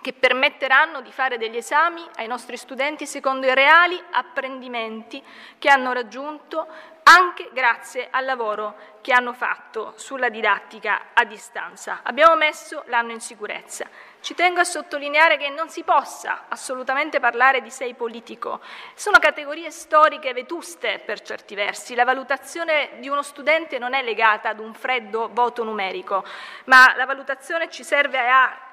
che 0.00 0.12
permetteranno 0.12 1.00
di 1.00 1.10
fare 1.10 1.38
degli 1.38 1.56
esami 1.56 2.06
ai 2.18 2.28
nostri 2.28 2.56
studenti 2.56 3.04
secondo 3.04 3.48
i 3.48 3.54
reali 3.54 4.00
apprendimenti 4.12 5.20
che 5.58 5.68
hanno 5.68 5.92
raggiunto 5.92 6.68
anche 7.10 7.50
grazie 7.52 8.06
al 8.08 8.24
lavoro 8.24 8.76
che 9.00 9.12
hanno 9.12 9.32
fatto 9.32 9.94
sulla 9.96 10.28
didattica 10.28 11.06
a 11.12 11.24
distanza. 11.24 12.00
Abbiamo 12.04 12.36
messo 12.36 12.84
l'anno 12.86 13.10
in 13.10 13.20
sicurezza. 13.20 13.88
Ci 14.20 14.34
tengo 14.34 14.60
a 14.60 14.64
sottolineare 14.64 15.36
che 15.36 15.48
non 15.48 15.68
si 15.70 15.82
possa 15.82 16.44
assolutamente 16.48 17.18
parlare 17.18 17.62
di 17.62 17.70
sei 17.70 17.94
politico. 17.94 18.60
Sono 18.94 19.18
categorie 19.18 19.72
storiche 19.72 20.32
vetuste 20.32 21.00
per 21.04 21.20
certi 21.22 21.56
versi. 21.56 21.96
La 21.96 22.04
valutazione 22.04 22.90
di 22.98 23.08
uno 23.08 23.22
studente 23.22 23.78
non 23.78 23.94
è 23.94 24.02
legata 24.02 24.50
ad 24.50 24.60
un 24.60 24.72
freddo 24.74 25.30
voto 25.32 25.64
numerico, 25.64 26.24
ma 26.66 26.94
la 26.96 27.06
valutazione 27.06 27.68
ci 27.70 27.82
serve 27.82 28.18
a 28.18 28.69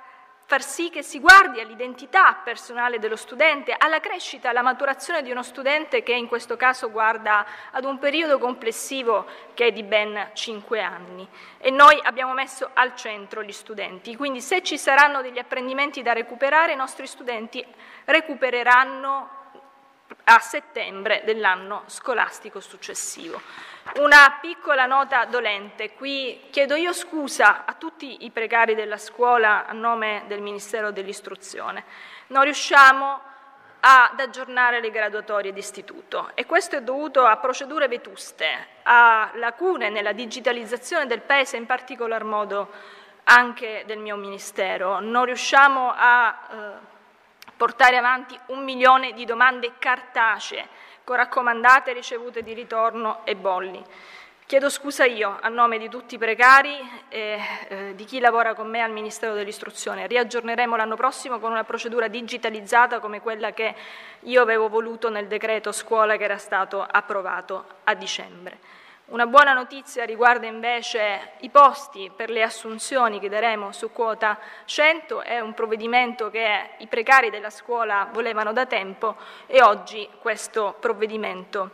far 0.48 0.63
sì 0.63 0.89
che 0.89 1.04
si 1.04 1.20
guardi 1.20 1.60
all'identità 1.60 2.34
personale 2.42 3.00
dello 3.00 3.18
studente, 3.18 3.75
alla 3.77 4.00
crescita, 4.00 4.50
alla 4.50 4.62
maturazione 4.62 5.22
di 5.22 5.30
uno 5.30 5.44
studente 5.44 6.04
che 6.04 6.13
in 6.13 6.30
questo 6.30 6.56
caso 6.56 6.89
guarda 6.89 7.45
ad 7.72 7.84
un 7.84 8.00
periodo 8.00 8.39
complessivo 8.39 9.26
che 9.54 9.65
è 9.65 9.72
di 9.74 9.84
ben 9.84 10.30
cinque 10.32 10.82
anni. 10.82 11.28
E 11.58 11.69
noi 11.69 12.00
abbiamo 12.02 12.32
messo 12.32 12.69
al 12.74 12.95
centro 12.95 13.43
gli 13.43 13.52
studenti, 13.52 14.15
quindi 14.15 14.39
se 14.39 14.63
ci 14.63 14.78
saranno 14.78 15.22
degli 15.22 15.38
apprendimenti 15.38 16.02
da 16.02 16.13
recuperare, 16.13 16.72
i 16.72 16.78
nostri 16.78 17.08
studenti 17.08 17.65
recupereranno 18.06 19.37
a 20.30 20.40
settembre 20.40 21.22
dell'anno 21.24 21.84
scolastico 21.86 22.60
successivo. 22.60 23.42
Una 23.96 24.38
piccola 24.42 24.86
nota 24.86 25.24
dolente. 25.26 25.94
Qui 25.94 26.48
chiedo 26.52 26.76
io 26.76 26.92
scusa 26.92 27.63
a 27.66 27.74
tutti 27.74 28.26
i 28.26 28.32
precari 28.32 28.76
della 28.76 28.98
scuola 28.98 29.66
a 29.66 29.72
nome 29.72 30.24
del 30.28 30.42
Ministero 30.42 30.92
dell'Istruzione. 30.92 31.86
Non 32.28 32.44
riusciamo 32.44 33.22
ad 33.80 34.20
aggiornare 34.20 34.82
le 34.82 34.92
graduatorie 34.92 35.54
d'istituto 35.54 36.32
e 36.34 36.46
questo 36.46 36.76
è 36.76 36.82
dovuto 36.82 37.24
a 37.24 37.38
procedure 37.38 37.88
vetuste, 37.88 38.68
a 38.84 39.32
lacune 39.36 39.90
nella 39.90 40.12
digitalizzazione 40.12 41.06
del 41.06 41.22
Paese, 41.22 41.56
in 41.56 41.66
particolar 41.66 42.26
modo 42.26 42.70
anche 43.24 43.84
del 43.86 44.00
mio 44.00 44.18
Ministero. 44.18 45.00
Non 45.00 45.24
riusciamo 45.24 45.94
a 45.96 46.38
eh, 46.50 46.96
portare 47.58 47.98
avanti 47.98 48.39
un 48.48 48.63
milione 48.63 49.13
di 49.13 49.26
domande 49.26 49.74
cartacee 49.80 50.67
con 51.04 51.15
raccomandate 51.15 51.93
ricevute 51.93 52.43
di 52.43 52.54
ritorno 52.54 53.22
e 53.26 53.36
bolli. 53.36 53.84
Chiedo 54.46 54.70
scusa 54.70 55.04
io 55.04 55.38
a 55.41 55.50
nome 55.50 55.78
di 55.78 55.89
tutti 55.89 56.15
i 56.15 56.17
precari 56.17 56.78
e 57.10 57.39
eh, 57.67 57.96
di 57.96 58.06
chi 58.06 58.20
lavora 58.20 58.54
con 58.54 58.70
me 58.70 58.82
al 58.82 58.91
Ministero 58.91 59.34
dell'Istruzione. 59.34 60.08
Riaggiorneremo 60.08 60.78
l'anno 60.78 60.96
prossimo 60.96 61.39
con 61.39 61.52
una 61.52 61.65
procedura 61.65 62.08
digitalizzata 62.08 63.00
come 63.00 63.20
quella 63.20 63.52
che 63.52 63.76
io 64.22 64.41
avevo 64.41 64.70
voluto 64.70 65.10
nel 65.10 65.28
decreto 65.28 65.74
scuola 65.74 66.15
che 66.15 66.24
era 66.24 66.38
stato 66.38 66.82
approvato 66.82 67.65
a 67.84 67.93
dicembre. 67.93 68.58
Una 69.10 69.26
buona 69.26 69.54
notizia 69.54 70.04
riguarda 70.04 70.48
invece 70.48 71.32
i 71.39 71.50
posti 71.50 72.12
per 72.13 72.30
le 72.30 72.43
assunzioni 72.43 73.22
che 73.22 73.30
daremo 73.30 73.72
su 73.72 73.89
quota 73.89 74.38
100, 74.65 75.22
è 75.22 75.39
un 75.39 75.54
provvedimento 75.54 76.30
che 76.30 76.72
i 76.80 76.88
precari 76.88 77.30
della 77.30 77.50
scuola 77.50 78.10
volevano 78.12 78.52
da 78.52 78.65
tempo 78.65 79.15
e 79.46 79.62
oggi 79.62 80.10
questo 80.20 80.76
provvedimento 80.78 81.72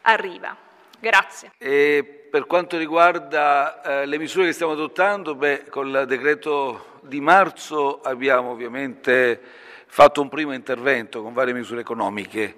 arriva. 0.00 0.56
Grazie. 0.98 1.52
E 1.56 2.26
per 2.28 2.46
quanto 2.46 2.76
riguarda 2.76 3.80
eh, 3.82 4.06
le 4.06 4.18
misure 4.18 4.46
che 4.46 4.52
stiamo 4.52 4.72
adottando, 4.72 5.36
beh, 5.36 5.66
il 5.72 6.04
decreto 6.08 6.98
di 7.02 7.20
marzo 7.20 8.00
abbiamo 8.00 8.50
ovviamente 8.50 9.40
fatto 9.86 10.20
un 10.20 10.28
primo 10.28 10.52
intervento 10.52 11.22
con 11.22 11.32
varie 11.32 11.54
misure 11.54 11.82
economiche 11.82 12.56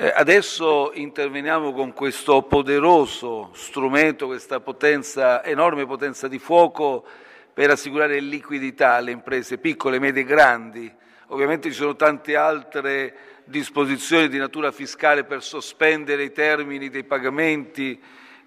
eh, 0.00 0.12
adesso 0.14 0.92
interveniamo 0.94 1.72
con 1.72 1.92
questo 1.92 2.42
poderoso 2.42 3.50
strumento, 3.52 4.26
questa 4.26 4.60
potenza, 4.60 5.42
enorme 5.42 5.86
potenza 5.86 6.28
di 6.28 6.38
fuoco 6.38 7.04
per 7.52 7.70
assicurare 7.70 8.20
liquidità 8.20 8.92
alle 8.92 9.10
imprese 9.10 9.58
piccole, 9.58 9.98
medie 9.98 10.22
e 10.22 10.24
grandi. 10.24 10.94
Ovviamente 11.30 11.70
ci 11.70 11.74
sono 11.74 11.96
tante 11.96 12.36
altre 12.36 13.42
disposizioni 13.42 14.28
di 14.28 14.38
natura 14.38 14.70
fiscale 14.70 15.24
per 15.24 15.42
sospendere 15.42 16.22
i 16.22 16.32
termini 16.32 16.90
dei 16.90 17.02
pagamenti 17.02 18.00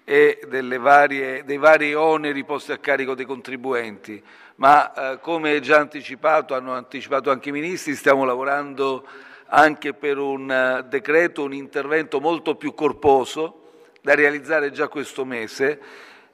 e 0.04 0.40
varie, 0.78 1.44
dei 1.44 1.58
vari 1.58 1.92
oneri 1.92 2.44
posti 2.44 2.72
a 2.72 2.78
carico 2.78 3.14
dei 3.14 3.26
contribuenti, 3.26 4.22
ma 4.54 5.12
eh, 5.12 5.20
come 5.20 5.60
già 5.60 5.80
anticipato, 5.80 6.54
hanno 6.54 6.72
anticipato 6.72 7.30
anche 7.30 7.50
i 7.50 7.52
ministri, 7.52 7.94
stiamo 7.94 8.24
lavorando 8.24 9.06
anche 9.54 9.92
per 9.92 10.18
un 10.18 10.50
eh, 10.50 10.84
decreto, 10.88 11.42
un 11.42 11.52
intervento 11.52 12.20
molto 12.20 12.54
più 12.54 12.74
corposo 12.74 13.60
da 14.00 14.14
realizzare 14.14 14.70
già 14.70 14.88
questo 14.88 15.24
mese 15.24 15.80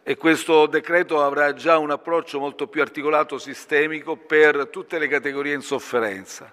e 0.02 0.16
questo 0.16 0.66
decreto 0.66 1.22
avrà 1.22 1.52
già 1.52 1.78
un 1.78 1.90
approccio 1.90 2.38
molto 2.38 2.68
più 2.68 2.80
articolato, 2.80 3.38
sistemico 3.38 4.16
per 4.16 4.68
tutte 4.68 4.98
le 4.98 5.08
categorie 5.08 5.54
in 5.54 5.60
sofferenza. 5.60 6.50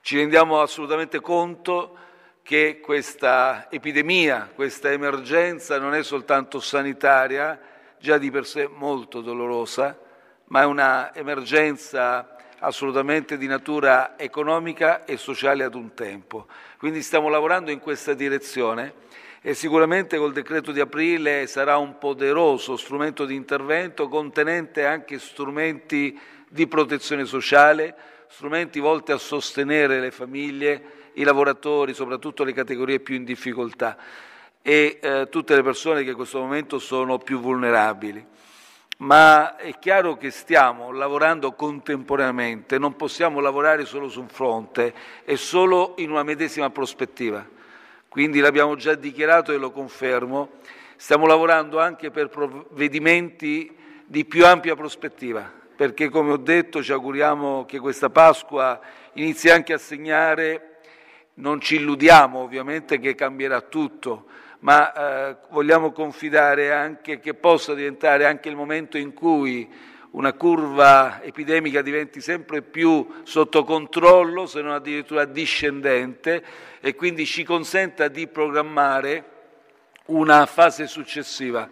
Ci 0.00 0.16
rendiamo 0.16 0.60
assolutamente 0.60 1.20
conto 1.20 1.96
che 2.42 2.80
questa 2.80 3.70
epidemia, 3.70 4.50
questa 4.54 4.90
emergenza 4.90 5.78
non 5.78 5.94
è 5.94 6.02
soltanto 6.02 6.58
sanitaria, 6.58 7.60
già 7.98 8.16
di 8.16 8.30
per 8.30 8.46
sé 8.46 8.66
molto 8.66 9.20
dolorosa, 9.20 9.96
ma 10.48 10.62
è 10.62 10.64
una 10.64 11.14
emergenza 11.14 12.36
assolutamente 12.60 13.36
di 13.36 13.46
natura 13.46 14.18
economica 14.18 15.04
e 15.04 15.16
sociale 15.16 15.64
ad 15.64 15.74
un 15.74 15.94
tempo. 15.94 16.46
Quindi 16.78 17.02
stiamo 17.02 17.28
lavorando 17.28 17.70
in 17.70 17.78
questa 17.78 18.14
direzione 18.14 19.06
e 19.40 19.54
sicuramente 19.54 20.16
col 20.16 20.32
decreto 20.32 20.72
di 20.72 20.80
aprile 20.80 21.46
sarà 21.46 21.76
un 21.76 21.98
poderoso 21.98 22.76
strumento 22.76 23.24
di 23.24 23.34
intervento 23.34 24.08
contenente 24.08 24.84
anche 24.84 25.18
strumenti 25.18 26.18
di 26.48 26.66
protezione 26.66 27.24
sociale, 27.24 27.94
strumenti 28.28 28.80
volti 28.80 29.12
a 29.12 29.18
sostenere 29.18 30.00
le 30.00 30.10
famiglie, 30.10 30.96
i 31.14 31.22
lavoratori, 31.22 31.94
soprattutto 31.94 32.42
le 32.42 32.52
categorie 32.52 33.00
più 33.00 33.14
in 33.14 33.24
difficoltà 33.24 33.96
e 34.62 34.98
eh, 35.00 35.28
tutte 35.30 35.54
le 35.54 35.62
persone 35.62 36.02
che 36.02 36.10
in 36.10 36.16
questo 36.16 36.40
momento 36.40 36.78
sono 36.78 37.18
più 37.18 37.40
vulnerabili. 37.40 38.26
Ma 38.98 39.56
è 39.56 39.78
chiaro 39.78 40.16
che 40.16 40.30
stiamo 40.30 40.90
lavorando 40.90 41.52
contemporaneamente, 41.52 42.78
non 42.78 42.96
possiamo 42.96 43.40
lavorare 43.40 43.84
solo 43.84 44.08
su 44.08 44.20
un 44.20 44.28
fronte 44.28 44.92
e 45.24 45.36
solo 45.36 45.94
in 45.98 46.10
una 46.10 46.24
medesima 46.24 46.70
prospettiva. 46.70 47.46
Quindi 48.08 48.40
l'abbiamo 48.40 48.74
già 48.74 48.94
dichiarato 48.94 49.52
e 49.52 49.56
lo 49.56 49.70
confermo, 49.70 50.50
stiamo 50.96 51.26
lavorando 51.26 51.78
anche 51.78 52.10
per 52.10 52.28
provvedimenti 52.28 53.72
di 54.04 54.24
più 54.24 54.44
ampia 54.44 54.74
prospettiva, 54.74 55.48
perché 55.76 56.08
come 56.08 56.32
ho 56.32 56.36
detto 56.36 56.82
ci 56.82 56.90
auguriamo 56.90 57.66
che 57.66 57.78
questa 57.78 58.10
Pasqua 58.10 58.80
inizi 59.12 59.48
anche 59.48 59.74
a 59.74 59.78
segnare, 59.78 60.80
non 61.34 61.60
ci 61.60 61.76
illudiamo 61.76 62.40
ovviamente 62.40 62.98
che 62.98 63.14
cambierà 63.14 63.60
tutto, 63.60 64.24
ma 64.60 64.92
eh, 65.30 65.36
vogliamo 65.50 65.92
confidare 65.92 66.72
anche 66.72 67.20
che 67.20 67.34
possa 67.34 67.74
diventare 67.74 68.26
anche 68.26 68.48
il 68.48 68.56
momento 68.56 68.98
in 68.98 69.14
cui 69.14 69.68
una 70.10 70.32
curva 70.32 71.22
epidemica 71.22 71.82
diventi 71.82 72.20
sempre 72.20 72.62
più 72.62 73.06
sotto 73.22 73.62
controllo, 73.62 74.46
se 74.46 74.62
non 74.62 74.72
addirittura 74.72 75.24
discendente, 75.26 76.42
e 76.80 76.94
quindi 76.94 77.26
ci 77.26 77.44
consenta 77.44 78.08
di 78.08 78.26
programmare 78.26 79.36
una 80.06 80.46
fase 80.46 80.86
successiva. 80.86 81.68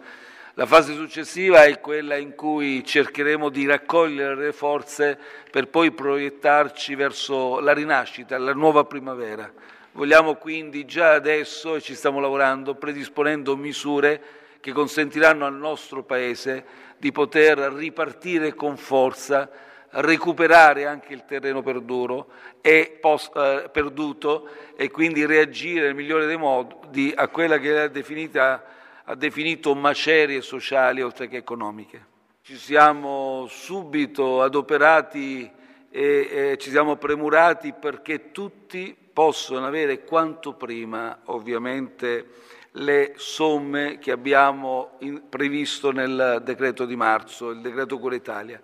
La 0.53 0.65
fase 0.65 0.93
successiva 0.95 1.65
è 1.65 1.79
quella 1.79 2.15
in 2.15 2.35
cui 2.35 2.83
cercheremo 2.83 3.49
di 3.49 3.67
raccogliere 3.67 4.35
le 4.35 4.53
forze 4.53 5.17
per 5.51 5.67
poi 5.67 5.91
proiettarci 5.91 6.95
verso 6.95 7.59
la 7.59 7.73
rinascita, 7.73 8.37
la 8.37 8.53
nuova 8.53 8.83
primavera. 8.83 9.51
Vogliamo 9.97 10.35
quindi 10.35 10.85
già 10.85 11.13
adesso, 11.13 11.73
e 11.73 11.81
ci 11.81 11.95
stiamo 11.95 12.19
lavorando, 12.19 12.75
predisponendo 12.75 13.57
misure 13.57 14.21
che 14.59 14.71
consentiranno 14.71 15.43
al 15.43 15.55
nostro 15.55 16.03
Paese 16.03 16.63
di 16.99 17.11
poter 17.11 17.57
ripartire 17.57 18.53
con 18.53 18.77
forza, 18.77 19.49
recuperare 19.89 20.85
anche 20.85 21.13
il 21.13 21.25
terreno 21.25 21.63
perduto 21.63 22.27
e, 22.61 22.99
post, 23.01 23.35
eh, 23.35 23.69
perduto 23.71 24.47
e 24.75 24.91
quindi 24.91 25.25
reagire 25.25 25.87
nel 25.87 25.95
migliore 25.95 26.27
dei 26.27 26.37
modi 26.37 27.11
a 27.15 27.27
quella 27.29 27.57
che 27.57 27.85
è 27.85 27.89
definita, 27.89 28.65
ha 29.03 29.15
definito 29.15 29.73
macerie 29.73 30.43
sociali 30.43 31.01
oltre 31.01 31.27
che 31.27 31.37
economiche. 31.37 32.05
Ci 32.43 32.55
siamo 32.55 33.47
subito 33.49 34.43
adoperati 34.43 35.51
e 35.89 36.29
eh, 36.29 36.57
ci 36.59 36.69
siamo 36.69 36.97
premurati 36.97 37.73
perché 37.73 38.31
tutti 38.31 39.05
possono 39.17 39.65
avere 39.65 40.03
quanto 40.03 40.53
prima 40.53 41.21
ovviamente 41.23 42.33
le 42.73 43.13
somme 43.15 43.97
che 43.97 44.11
abbiamo 44.11 44.97
in, 44.99 45.27
previsto 45.27 45.91
nel 45.91 46.43
decreto 46.43 46.85
di 46.85 46.95
marzo, 46.95 47.49
il 47.49 47.61
decreto 47.61 47.97
Cura 47.97 48.13
Italia. 48.13 48.61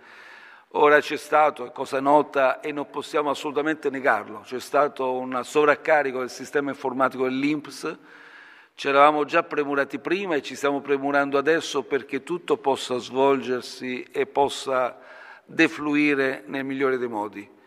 Ora 0.74 1.00
c'è 1.00 1.18
stato, 1.18 1.66
è 1.66 1.72
cosa 1.72 2.00
nota 2.00 2.60
e 2.60 2.72
non 2.72 2.88
possiamo 2.92 3.32
assolutamente 3.32 3.90
negarlo, 3.90 4.42
c'è 4.46 4.60
stato 4.60 5.14
un 5.14 5.42
sovraccarico 5.44 6.20
del 6.20 6.30
sistema 6.30 6.70
informatico 6.70 7.24
dell'INPS, 7.24 7.98
ci 8.76 8.90
eravamo 8.90 9.26
già 9.26 9.42
premurati 9.42 9.98
prima 9.98 10.36
e 10.36 10.44
ci 10.44 10.56
stiamo 10.56 10.82
premurando 10.82 11.40
adesso 11.40 11.82
perché 11.82 12.22
tutto 12.22 12.58
possa 12.58 13.00
svolgersi 13.00 14.04
e 14.12 14.28
possa 14.28 15.00
defluire 15.46 16.44
nel 16.46 16.64
migliore 16.64 17.00
dei 17.00 17.08
modi. 17.08 17.62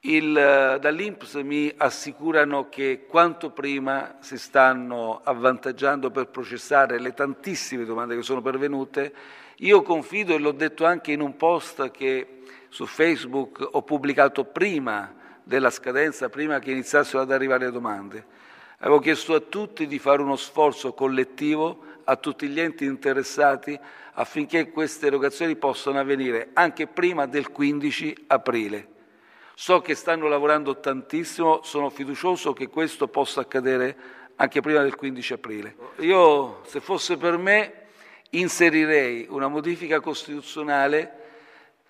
Eh, 0.00 0.78
Dall'Inps 0.80 1.34
mi 1.42 1.74
assicurano 1.76 2.68
che 2.68 3.06
quanto 3.08 3.50
prima 3.50 4.18
si 4.20 4.38
stanno 4.38 5.20
avvantaggiando 5.24 6.12
per 6.12 6.28
processare 6.28 7.00
le 7.00 7.14
tantissime 7.14 7.84
domande 7.84 8.14
che 8.14 8.22
sono 8.22 8.40
pervenute. 8.40 9.12
Io 9.56 9.82
confido, 9.82 10.36
e 10.36 10.38
l'ho 10.38 10.52
detto 10.52 10.84
anche 10.84 11.10
in 11.10 11.20
un 11.20 11.36
post 11.36 11.90
che 11.90 12.42
su 12.68 12.86
Facebook 12.86 13.66
ho 13.72 13.82
pubblicato 13.82 14.44
prima 14.44 15.12
della 15.42 15.70
scadenza, 15.70 16.28
prima 16.28 16.60
che 16.60 16.70
iniziassero 16.70 17.22
ad 17.22 17.32
arrivare 17.32 17.64
le 17.64 17.72
domande. 17.72 18.24
Avevo 18.78 19.00
chiesto 19.00 19.34
a 19.34 19.40
tutti 19.40 19.88
di 19.88 19.98
fare 19.98 20.22
uno 20.22 20.36
sforzo 20.36 20.92
collettivo, 20.92 21.82
a 22.04 22.14
tutti 22.14 22.46
gli 22.46 22.60
enti 22.60 22.84
interessati, 22.84 23.76
affinché 24.12 24.70
queste 24.70 25.08
erogazioni 25.08 25.56
possano 25.56 25.98
avvenire 25.98 26.50
anche 26.52 26.86
prima 26.86 27.26
del 27.26 27.50
15 27.50 28.26
aprile. 28.28 28.96
So 29.60 29.80
che 29.80 29.96
stanno 29.96 30.28
lavorando 30.28 30.78
tantissimo, 30.78 31.62
sono 31.64 31.90
fiducioso 31.90 32.52
che 32.52 32.68
questo 32.68 33.08
possa 33.08 33.40
accadere 33.40 33.96
anche 34.36 34.60
prima 34.60 34.82
del 34.82 34.94
15 34.94 35.32
aprile. 35.32 35.74
Io, 35.96 36.60
se 36.64 36.78
fosse 36.78 37.16
per 37.16 37.38
me, 37.38 37.86
inserirei 38.30 39.26
una 39.28 39.48
modifica 39.48 39.98
costituzionale 39.98 41.12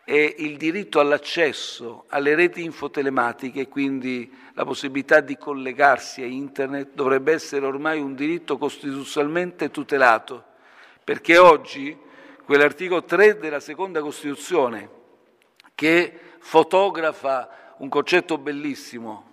e 0.07 0.37
il 0.39 0.57
diritto 0.57 0.99
all'accesso 0.99 2.07
alle 2.09 2.35
reti 2.35 2.65
infotelematiche, 2.65 3.69
quindi 3.69 4.35
la 4.55 4.65
possibilità 4.65 5.21
di 5.21 5.37
collegarsi 5.37 6.23
a 6.23 6.27
Internet, 6.27 6.93
dovrebbe 6.95 7.35
essere 7.35 7.67
ormai 7.67 8.01
un 8.01 8.15
diritto 8.15 8.57
costituzionalmente 8.57 9.71
tutelato, 9.71 10.43
perché 11.05 11.37
oggi 11.37 11.95
quell'articolo 12.47 13.05
3 13.05 13.37
della 13.37 13.61
seconda 13.61 14.01
Costituzione 14.01 14.97
che 15.75 16.21
fotografa 16.39 17.75
un 17.79 17.89
concetto 17.89 18.39
bellissimo, 18.39 19.27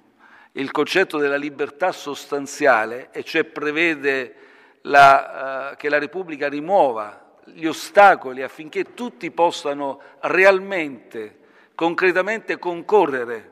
il 0.54 0.72
concetto 0.72 1.18
della 1.18 1.36
libertà 1.36 1.92
sostanziale, 1.92 3.10
e 3.12 3.24
cioè 3.24 3.44
prevede 3.44 4.36
la, 4.82 5.72
uh, 5.72 5.76
che 5.76 5.90
la 5.90 6.00
Repubblica 6.00 6.48
rimuova 6.48 7.38
gli 7.46 7.66
ostacoli 7.66 8.42
affinché 8.42 8.94
tutti 8.94 9.30
possano 9.32 10.02
realmente, 10.22 11.40
concretamente 11.76 12.58
concorrere 12.58 13.52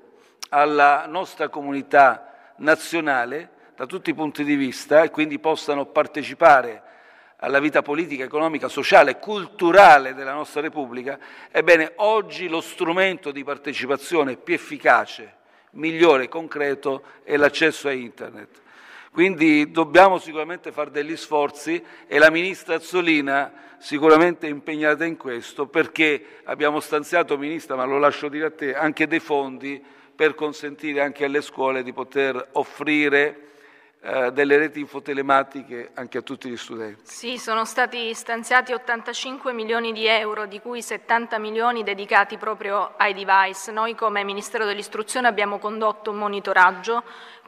alla 0.50 1.06
nostra 1.08 1.50
comunità 1.50 2.54
nazionale 2.58 3.50
da 3.76 3.86
tutti 3.86 4.12
i 4.12 4.13
punti 4.13 4.44
di 4.44 4.56
vista 4.56 5.04
e 5.04 5.10
quindi 5.10 5.39
possano 5.39 5.86
partecipare 5.86 6.82
alla 7.43 7.60
vita 7.60 7.82
politica, 7.82 8.23
economica, 8.23 8.69
sociale, 8.69 9.19
culturale 9.19 10.13
della 10.13 10.32
nostra 10.32 10.62
Repubblica, 10.62 11.19
ebbene 11.51 11.91
oggi 11.97 12.47
lo 12.47 12.62
strumento 12.62 13.32
di 13.32 13.43
partecipazione 13.43 14.38
più 14.38 14.53
efficace, 14.53 15.36
migliore, 15.71 16.29
concreto 16.29 17.03
è 17.23 17.36
l'accesso 17.36 17.89
a 17.89 17.91
Internet. 17.91 18.62
Quindi 19.12 19.71
dobbiamo 19.71 20.19
sicuramente 20.19 20.71
fare 20.71 20.89
degli 20.89 21.17
sforzi 21.17 21.84
e 22.08 22.17
la 22.17 22.32
Ministra 22.32 22.75
Azzolina 22.75 23.51
sicuramente 23.77 24.47
è 24.47 24.49
impegnata 24.49 25.03
in 25.03 25.17
questo 25.17 25.67
perché 25.67 26.39
abbiamo 26.45 26.79
stanziato, 26.79 27.38
Ministra, 27.38 27.75
ma 27.75 27.84
lo 27.84 27.99
lascio 27.99 28.29
dire 28.29 28.45
a 28.45 28.51
te, 28.51 28.73
anche 28.73 29.06
dei 29.06 29.19
fondi 29.19 29.84
per 30.15 30.34
consentire 30.34 31.01
anche 31.01 31.25
alle 31.25 31.41
scuole 31.41 31.84
di 31.84 31.91
poter 31.91 32.51
offrire 32.53 33.51
delle 34.34 34.58
reti 34.58 34.82
infotelematiche 34.82 35.92
anche 35.94 36.18
a 36.18 36.22
tutti 36.22 36.50
gli 36.50 36.58
studenti. 36.58 37.02
Sì, 37.04 37.38
sono 37.38 37.63
stati 37.63 38.13
stanziati 38.13 38.74
85 38.74 39.54
milioni 39.54 39.94
di 39.94 40.06
euro, 40.08 40.46
di 40.46 40.60
cui 40.60 40.82
70 40.82 41.39
milioni 41.39 41.84
dedicati 41.84 42.38
proprio 42.38 42.96
ai 42.98 43.13
device. 43.13 43.72
Noi 43.72 43.96
come 43.96 44.26
Ministero 44.26 44.66
dell'Istruzione 44.66 45.30
abbiamo 45.30 45.58
condotto 45.58 46.12
un 46.12 46.18
monitoraggio 46.18 47.04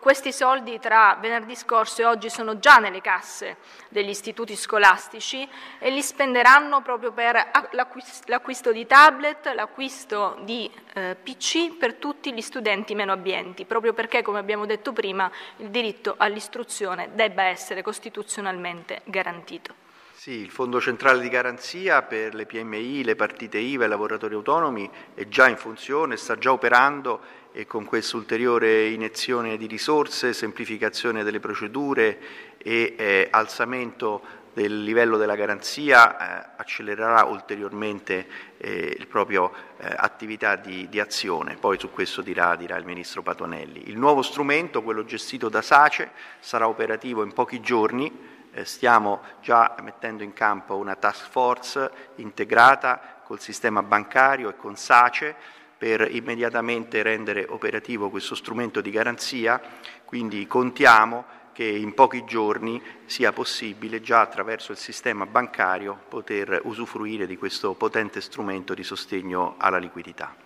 questi 0.05 0.31
soldi 0.31 0.77
tra 0.77 1.17
venerdì 1.19 1.55
scorso 1.55 2.03
e 2.03 2.05
oggi 2.05 2.29
sono 2.29 2.59
già 2.59 2.77
nelle 2.77 3.01
casse 3.01 3.57
degli 3.89 4.09
istituti 4.09 4.55
scolastici 4.55 5.49
e 5.79 5.89
li 5.89 6.03
spenderanno 6.03 6.83
proprio 6.83 7.11
per 7.11 7.49
l'acquisto 7.71 8.71
di 8.71 8.85
tablet, 8.85 9.47
l'acquisto 9.55 10.37
di 10.43 10.69
eh, 10.93 11.15
PC 11.15 11.75
per 11.75 11.95
tutti 11.95 12.31
gli 12.35 12.41
studenti 12.41 12.93
meno 12.93 13.13
abbienti, 13.13 13.65
proprio 13.65 13.93
perché, 13.93 14.21
come 14.21 14.37
abbiamo 14.37 14.67
detto 14.67 14.93
prima, 14.93 15.27
il 15.55 15.71
diritto 15.71 16.13
all'istruzione 16.19 17.09
debba 17.15 17.45
essere 17.45 17.81
costituzionalmente 17.81 19.01
garantito. 19.05 19.84
Sì, 20.25 20.39
il 20.39 20.49
Fondo 20.49 20.81
Centrale 20.81 21.21
di 21.21 21.29
Garanzia 21.29 22.01
per 22.01 22.33
le 22.33 22.47
PMI, 22.47 23.03
le 23.03 23.15
partite 23.15 23.59
IVA 23.59 23.83
e 23.83 23.85
i 23.85 23.89
lavoratori 23.89 24.33
autonomi 24.33 24.89
è 25.13 25.27
già 25.27 25.47
in 25.47 25.55
funzione, 25.55 26.17
sta 26.17 26.35
già 26.35 26.51
operando 26.51 27.21
e 27.51 27.67
con 27.67 27.85
questa 27.85 28.17
ulteriore 28.17 28.87
iniezione 28.87 29.55
di 29.55 29.67
risorse, 29.67 30.33
semplificazione 30.33 31.21
delle 31.21 31.39
procedure 31.39 32.17
e 32.57 32.95
eh, 32.97 33.27
alzamento 33.29 34.23
del 34.51 34.81
livello 34.83 35.17
della 35.17 35.35
garanzia 35.35 36.17
eh, 36.17 36.53
accelererà 36.57 37.25
ulteriormente 37.25 38.25
eh, 38.57 38.95
il 38.97 39.05
proprio 39.05 39.51
eh, 39.77 39.93
attività 39.95 40.55
di, 40.55 40.89
di, 40.89 40.99
azione, 40.99 41.55
poi 41.55 41.77
su 41.77 41.91
questo 41.91 42.23
dirà, 42.23 42.55
dirà, 42.55 42.77
il 42.77 42.85
Ministro 42.85 43.21
Patuanelli. 43.21 43.89
Il 43.89 43.99
nuovo 43.99 44.23
strumento, 44.23 44.81
quello 44.81 45.05
gestito 45.05 45.49
da 45.49 45.61
SACE, 45.61 46.09
sarà 46.39 46.67
operativo 46.67 47.21
in 47.21 47.31
pochi 47.31 47.61
giorni, 47.61 48.33
stiamo 48.63 49.21
già 49.41 49.75
mettendo 49.81 50.23
in 50.23 50.33
campo 50.33 50.77
una 50.77 50.95
task 50.95 51.29
force 51.29 51.91
integrata 52.15 53.21
col 53.23 53.39
sistema 53.39 53.83
bancario 53.83 54.49
e 54.49 54.55
con 54.55 54.75
SACE 54.75 55.35
per 55.77 56.07
immediatamente 56.09 57.01
rendere 57.01 57.45
operativo 57.49 58.09
questo 58.09 58.35
strumento 58.35 58.81
di 58.81 58.91
garanzia, 58.91 59.61
quindi 60.05 60.47
contiamo 60.47 61.25
che 61.51 61.65
in 61.65 61.93
pochi 61.93 62.25
giorni 62.25 62.81
sia 63.05 63.31
possibile 63.31 64.01
già 64.01 64.21
attraverso 64.21 64.71
il 64.71 64.77
sistema 64.77 65.25
bancario 65.25 65.97
poter 66.09 66.61
usufruire 66.63 67.25
di 67.25 67.37
questo 67.37 67.73
potente 67.73 68.19
strumento 68.19 68.73
di 68.73 68.83
sostegno 68.83 69.55
alla 69.57 69.77
liquidità. 69.77 70.44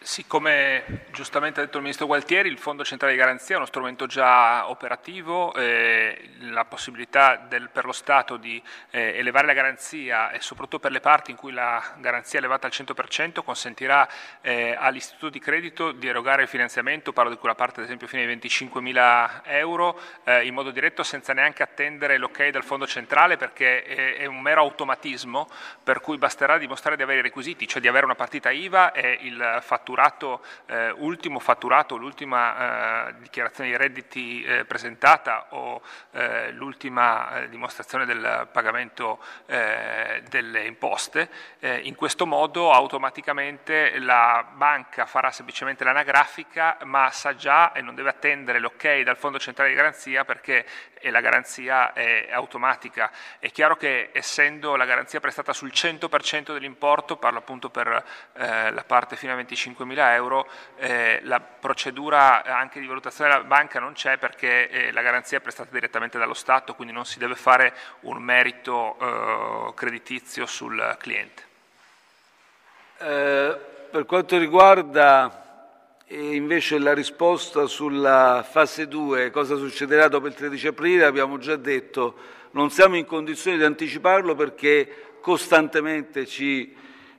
Sì, 0.00 0.26
come 0.28 1.06
giustamente 1.10 1.58
ha 1.58 1.64
detto 1.64 1.76
il 1.76 1.82
Ministro 1.82 2.06
Gualtieri, 2.06 2.48
il 2.48 2.58
Fondo 2.58 2.84
Centrale 2.84 3.14
di 3.14 3.18
Garanzia 3.18 3.54
è 3.54 3.58
uno 3.58 3.66
strumento 3.66 4.06
già 4.06 4.70
operativo, 4.70 5.52
eh, 5.54 6.30
la 6.42 6.64
possibilità 6.64 7.34
del, 7.36 7.68
per 7.68 7.84
lo 7.84 7.90
Stato 7.90 8.36
di 8.36 8.62
eh, 8.90 9.18
elevare 9.18 9.46
la 9.46 9.54
garanzia 9.54 10.30
e 10.30 10.40
soprattutto 10.40 10.78
per 10.78 10.92
le 10.92 11.00
parti 11.00 11.32
in 11.32 11.36
cui 11.36 11.50
la 11.50 11.82
garanzia 11.98 12.38
è 12.38 12.42
elevata 12.42 12.68
al 12.68 12.72
100% 12.72 13.42
consentirà 13.42 14.08
eh, 14.40 14.76
all'istituto 14.78 15.30
di 15.30 15.40
credito 15.40 15.90
di 15.90 16.06
erogare 16.06 16.42
il 16.42 16.48
finanziamento, 16.48 17.12
parlo 17.12 17.32
di 17.32 17.36
quella 17.36 17.56
parte 17.56 17.80
ad 17.80 17.86
esempio 17.86 18.06
fino 18.06 18.22
ai 18.22 18.36
25.000 18.36 19.40
euro, 19.46 20.00
eh, 20.22 20.46
in 20.46 20.54
modo 20.54 20.70
diretto 20.70 21.02
senza 21.02 21.32
neanche 21.32 21.64
attendere 21.64 22.18
l'ok 22.18 22.48
del 22.50 22.62
Fondo 22.62 22.86
Centrale 22.86 23.36
perché 23.36 23.82
è, 23.82 24.16
è, 24.18 24.26
un 24.26 24.40
mero 24.40 24.60
automatismo 24.60 25.48
per 25.82 26.00
cui 26.00 26.18
basterà 26.18 26.56
dimostrare 26.56 26.96
di 26.96 27.02
avere 27.02 27.18
i 27.18 27.22
requisiti, 27.22 27.66
cioè 27.66 27.80
di 27.80 27.88
avere 27.88 28.04
una 28.04 28.14
partita 28.14 28.50
IVA 28.50 28.92
e 28.92 29.18
il 29.22 29.58
fatturato 29.60 29.86
fatturato, 29.88 30.42
eh, 30.66 30.90
ultimo 30.90 31.38
fatturato, 31.38 31.96
l'ultima 31.96 33.08
eh, 33.08 33.14
dichiarazione 33.20 33.70
dei 33.70 33.78
redditi 33.78 34.42
eh, 34.42 34.64
presentata 34.66 35.46
o 35.50 35.80
eh, 36.10 36.52
l'ultima 36.52 37.40
eh, 37.40 37.48
dimostrazione 37.48 38.04
del 38.04 38.48
pagamento 38.52 39.18
eh, 39.46 40.22
delle 40.28 40.66
imposte, 40.66 41.30
in 41.60 41.94
questo 41.94 42.26
modo 42.26 42.72
automaticamente 42.72 43.98
la 43.98 44.46
banca 44.52 45.06
farà 45.06 45.30
semplicemente 45.30 45.84
l'anagrafica 45.84 46.78
ma 46.84 47.10
sa 47.10 47.34
già 47.34 47.72
e 47.72 47.80
non 47.80 47.94
deve 47.94 48.10
attendere 48.10 48.58
l'ok 48.58 49.00
dal 49.02 49.16
Fondo 49.16 49.38
Centrale 49.38 49.70
di 49.70 49.76
Garanzia 49.76 50.24
perché 50.24 50.64
la 51.02 51.20
garanzia 51.20 51.92
è 51.92 52.28
automatica. 52.30 53.10
È 53.38 53.50
chiaro 53.50 53.76
che 53.76 54.10
essendo 54.12 54.76
la 54.76 54.84
garanzia 54.84 55.20
prestata 55.20 55.52
sul 55.52 55.70
100% 55.72 56.52
dell'importo, 56.52 57.16
parlo 57.16 57.38
appunto 57.38 57.70
per 57.70 58.04
la 58.34 58.84
parte 58.86 59.16
fino 59.16 59.32
a 59.32 59.36
25 59.36 59.68
5.000 59.68 60.12
euro, 60.12 60.48
eh, 60.76 61.20
la 61.24 61.40
procedura 61.40 62.44
anche 62.44 62.80
di 62.80 62.86
valutazione 62.86 63.30
della 63.30 63.44
banca 63.44 63.80
non 63.80 63.92
c'è 63.92 64.18
perché 64.18 64.68
eh, 64.68 64.92
la 64.92 65.02
garanzia 65.02 65.38
è 65.38 65.40
prestata 65.40 65.70
direttamente 65.72 66.18
dallo 66.18 66.34
Stato, 66.34 66.74
quindi 66.74 66.92
non 66.92 67.04
si 67.04 67.18
deve 67.18 67.34
fare 67.34 67.74
un 68.00 68.18
merito 68.18 68.96
eh, 69.00 69.74
creditizio 69.74 70.46
sul 70.46 70.96
cliente. 70.98 71.46
Eh, 72.98 73.58
per 73.90 74.04
quanto 74.06 74.36
riguarda 74.38 75.47
eh, 76.10 76.34
invece 76.34 76.78
la 76.78 76.94
risposta 76.94 77.66
sulla 77.66 78.42
fase 78.48 78.88
2, 78.88 79.30
cosa 79.30 79.56
succederà 79.56 80.08
dopo 80.08 80.26
il 80.26 80.32
13 80.32 80.68
aprile, 80.68 81.04
abbiamo 81.04 81.36
già 81.36 81.56
detto 81.56 82.14
non 82.52 82.70
siamo 82.70 82.96
in 82.96 83.04
condizioni 83.04 83.58
di 83.58 83.64
anticiparlo 83.64 84.34
perché 84.34 85.16
costantemente 85.20 86.24
ci 86.24 86.74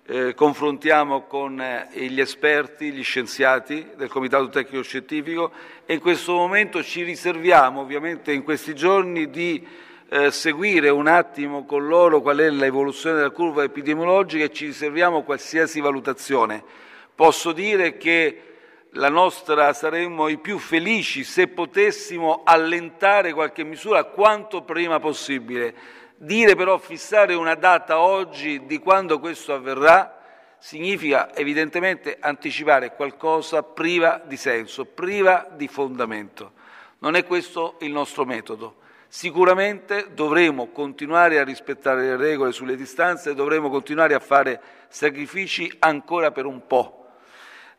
eh, 0.07 0.33
confrontiamo 0.33 1.27
con 1.27 1.61
eh, 1.61 1.87
gli 2.07 2.19
esperti, 2.19 2.91
gli 2.91 3.03
scienziati 3.03 3.89
del 3.95 4.09
Comitato 4.09 4.49
Tecnico 4.49 4.81
Scientifico 4.81 5.51
e 5.85 5.93
in 5.93 5.99
questo 5.99 6.33
momento 6.33 6.81
ci 6.81 7.03
riserviamo 7.03 7.81
ovviamente 7.81 8.31
in 8.31 8.41
questi 8.41 8.73
giorni 8.73 9.29
di 9.29 9.63
eh, 10.09 10.31
seguire 10.31 10.89
un 10.89 11.05
attimo 11.05 11.63
con 11.65 11.85
loro 11.85 12.21
qual 12.21 12.39
è 12.39 12.49
l'evoluzione 12.49 13.17
della 13.17 13.29
curva 13.29 13.61
epidemiologica 13.61 14.45
e 14.45 14.51
ci 14.51 14.65
riserviamo 14.65 15.21
qualsiasi 15.21 15.79
valutazione. 15.79 16.63
Posso 17.13 17.51
dire 17.51 17.97
che 17.97 18.48
la 18.93 19.09
nostra 19.09 19.73
saremmo 19.73 20.27
i 20.27 20.37
più 20.37 20.57
felici 20.57 21.23
se 21.23 21.47
potessimo 21.47 22.41
allentare 22.43 23.33
qualche 23.33 23.63
misura 23.63 24.03
quanto 24.05 24.63
prima 24.63 24.99
possibile 24.99 25.97
Dire 26.21 26.53
però 26.57 26.77
fissare 26.77 27.33
una 27.33 27.55
data 27.55 28.01
oggi 28.01 28.65
di 28.65 28.77
quando 28.79 29.19
questo 29.19 29.53
avverrà 29.53 30.19
significa 30.57 31.33
evidentemente 31.33 32.17
anticipare 32.19 32.93
qualcosa 32.93 33.63
priva 33.63 34.21
di 34.25 34.35
senso, 34.35 34.83
priva 34.83 35.47
di 35.49 35.69
fondamento. 35.69 36.51
Non 36.97 37.15
è 37.15 37.23
questo 37.23 37.77
il 37.79 37.91
nostro 37.91 38.25
metodo. 38.25 38.79
Sicuramente 39.07 40.09
dovremo 40.13 40.71
continuare 40.71 41.39
a 41.39 41.45
rispettare 41.45 42.01
le 42.01 42.17
regole 42.17 42.51
sulle 42.51 42.75
distanze, 42.75 43.33
dovremo 43.33 43.69
continuare 43.69 44.13
a 44.13 44.19
fare 44.19 44.61
sacrifici 44.89 45.73
ancora 45.79 46.31
per 46.31 46.43
un 46.43 46.67
po'. 46.67 46.98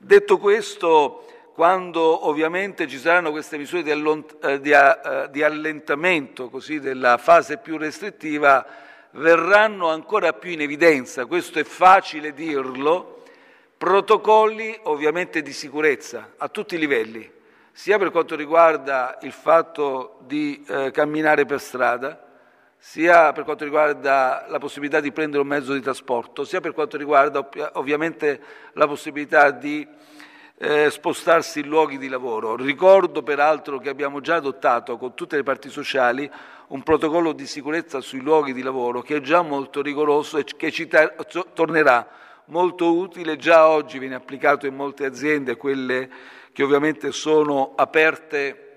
Detto 0.03 0.39
questo, 0.39 1.27
quando 1.53 2.27
ovviamente 2.27 2.89
ci 2.89 2.97
saranno 2.97 3.31
queste 3.31 3.59
misure 3.59 3.83
di, 3.83 3.91
allont- 3.91 4.43
eh, 4.43 4.59
di, 4.59 4.71
uh, 4.71 5.29
di 5.31 5.43
allentamento 5.43 6.49
così, 6.49 6.81
della 6.81 7.19
fase 7.19 7.59
più 7.59 7.77
restrittiva, 7.77 8.65
verranno 9.11 9.91
ancora 9.91 10.33
più 10.33 10.53
in 10.53 10.63
evidenza, 10.63 11.27
questo 11.27 11.59
è 11.59 11.65
facile 11.65 12.33
dirlo, 12.33 13.25
protocolli 13.77 14.75
ovviamente 14.85 15.43
di 15.43 15.53
sicurezza 15.53 16.33
a 16.39 16.49
tutti 16.49 16.77
i 16.77 16.79
livelli, 16.79 17.31
sia 17.71 17.99
per 17.99 18.11
quanto 18.11 18.37
riguarda 18.37 19.19
il 19.21 19.33
fatto 19.33 20.21
di 20.21 20.65
eh, 20.67 20.91
camminare 20.93 21.45
per 21.45 21.61
strada, 21.61 22.30
sia 22.83 23.33
per 23.33 23.45
quanto 23.45 23.65
riguarda 23.65 24.47
la 24.49 24.59
possibilità 24.59 25.01
di 25.01 25.13
prendere 25.13 25.43
un 25.43 25.49
mezzo 25.49 25.75
di 25.75 25.83
trasporto, 25.83 26.45
sia 26.45 26.61
per 26.61 26.73
quanto 26.73 26.97
riguarda 26.97 27.47
ovviamente 27.75 28.41
la 28.73 28.87
possibilità 28.87 29.51
di 29.51 29.87
eh, 30.57 30.91
spostarsi 30.91 31.61
in 31.61 31.69
luoghi 31.69 31.99
di 31.99 32.09
lavoro. 32.09 32.57
Ricordo 32.57 33.23
peraltro 33.23 33.79
che 33.79 33.91
abbiamo 33.91 34.21
già 34.21 34.37
adottato 34.37 34.97
con 34.97 35.15
tutte 35.15 35.37
le 35.37 35.43
parti 35.43 35.69
sociali 35.69 36.29
un 36.69 36.83
protocollo 36.83 37.33
di 37.33 37.47
sicurezza 37.47 38.01
sui 38.01 38.21
luoghi 38.21 38.55
di 38.55 38.63
lavoro 38.63 39.03
che 39.03 39.17
è 39.17 39.21
già 39.21 39.43
molto 39.43 39.83
rigoroso 39.83 40.39
e 40.39 40.45
che 40.45 40.71
ci 40.71 40.89
tornerà 41.53 42.09
molto 42.47 42.97
utile, 42.97 43.37
già 43.37 43.69
oggi 43.69 43.99
viene 43.99 44.15
applicato 44.15 44.67
in 44.67 44.75
molte 44.75 45.05
aziende, 45.05 45.57
quelle 45.57 46.09
che 46.53 46.63
ovviamente 46.63 47.13
sono 47.13 47.75
aperte 47.77 48.69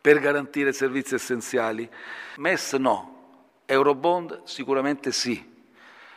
per 0.00 0.18
garantire 0.18 0.72
servizi 0.72 1.14
essenziali. 1.14 1.88
MES 2.36 2.74
no, 2.74 3.15
Eurobond 3.66 4.42
sicuramente 4.44 5.12
sì. 5.12 5.54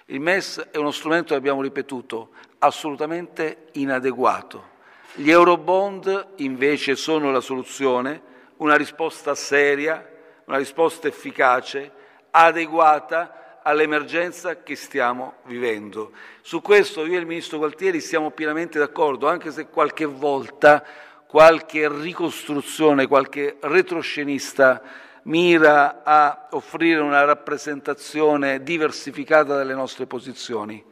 Il 0.05 0.19
MES 0.19 0.69
è 0.71 0.77
uno 0.77 0.91
strumento, 0.91 1.35
abbiamo 1.35 1.61
ripetuto, 1.61 2.29
assolutamente 2.59 3.67
inadeguato 3.73 4.77
gli 5.13 5.31
eurobond 5.31 6.27
invece 6.37 6.95
sono 6.95 7.31
la 7.31 7.41
soluzione, 7.41 8.21
una 8.57 8.75
risposta 8.75 9.33
seria, 9.35 10.07
una 10.45 10.57
risposta 10.57 11.07
efficace, 11.07 11.91
adeguata 12.31 13.59
all'emergenza 13.63 14.61
che 14.61 14.75
stiamo 14.75 15.35
vivendo. 15.43 16.11
Su 16.41 16.61
questo 16.61 17.05
io 17.05 17.15
e 17.15 17.19
il 17.19 17.25
Ministro 17.25 17.57
Gualtieri 17.57 18.01
siamo 18.01 18.31
pienamente 18.31 18.77
d'accordo, 18.77 19.27
anche 19.27 19.51
se 19.51 19.67
qualche 19.67 20.05
volta 20.05 20.85
qualche 21.27 21.89
ricostruzione, 21.89 23.05
qualche 23.05 23.57
retroscenista 23.59 24.81
mira 25.29 26.01
a 26.03 26.47
offrire 26.51 26.99
una 26.99 27.23
rappresentazione 27.23 28.63
diversificata 28.63 29.55
delle 29.57 29.75
nostre 29.75 30.05
posizioni. 30.05 30.83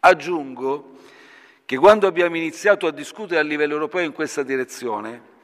Aggiungo 0.00 0.94
che 1.64 1.76
quando 1.76 2.06
abbiamo 2.06 2.36
iniziato 2.36 2.86
a 2.86 2.90
discutere 2.90 3.40
a 3.40 3.42
livello 3.42 3.74
europeo 3.74 4.02
in 4.02 4.12
questa 4.12 4.42
direzione, 4.42 5.34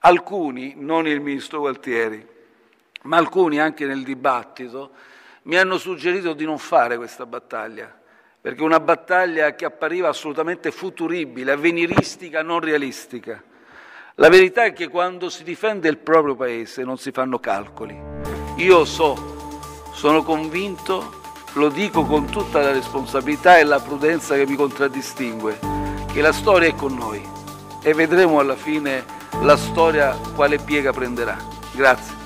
alcuni, 0.00 0.74
non 0.76 1.06
il 1.06 1.20
ministro 1.20 1.60
Gualtieri, 1.60 2.26
ma 3.02 3.18
alcuni 3.18 3.60
anche 3.60 3.84
nel 3.84 4.04
dibattito, 4.04 4.90
mi 5.42 5.56
hanno 5.56 5.76
suggerito 5.76 6.32
di 6.32 6.44
non 6.44 6.58
fare 6.58 6.96
questa 6.96 7.26
battaglia, 7.26 7.94
perché 8.40 8.62
una 8.62 8.80
battaglia 8.80 9.54
che 9.54 9.64
appariva 9.64 10.08
assolutamente 10.08 10.70
futuribile, 10.70 11.52
avveniristica, 11.52 12.42
non 12.42 12.60
realistica. 12.60 13.42
La 14.18 14.30
verità 14.30 14.64
è 14.64 14.72
che 14.72 14.88
quando 14.88 15.28
si 15.28 15.44
difende 15.44 15.90
il 15.90 15.98
proprio 15.98 16.34
paese 16.34 16.84
non 16.84 16.96
si 16.96 17.10
fanno 17.10 17.38
calcoli. 17.38 17.94
Io 18.56 18.86
so, 18.86 19.14
sono 19.92 20.22
convinto 20.22 21.20
lo 21.52 21.68
dico 21.68 22.02
con 22.06 22.24
tutta 22.24 22.60
la 22.60 22.72
responsabilità 22.72 23.58
e 23.58 23.64
la 23.64 23.78
prudenza 23.78 24.34
che 24.34 24.46
mi 24.46 24.56
contraddistingue, 24.56 25.58
che 26.10 26.22
la 26.22 26.32
storia 26.32 26.68
è 26.68 26.74
con 26.74 26.94
noi 26.94 27.22
e 27.82 27.92
vedremo 27.92 28.38
alla 28.38 28.56
fine 28.56 29.04
la 29.42 29.56
storia 29.58 30.16
quale 30.34 30.58
piega 30.60 30.92
prenderà. 30.92 31.36
Grazie. 31.72 32.25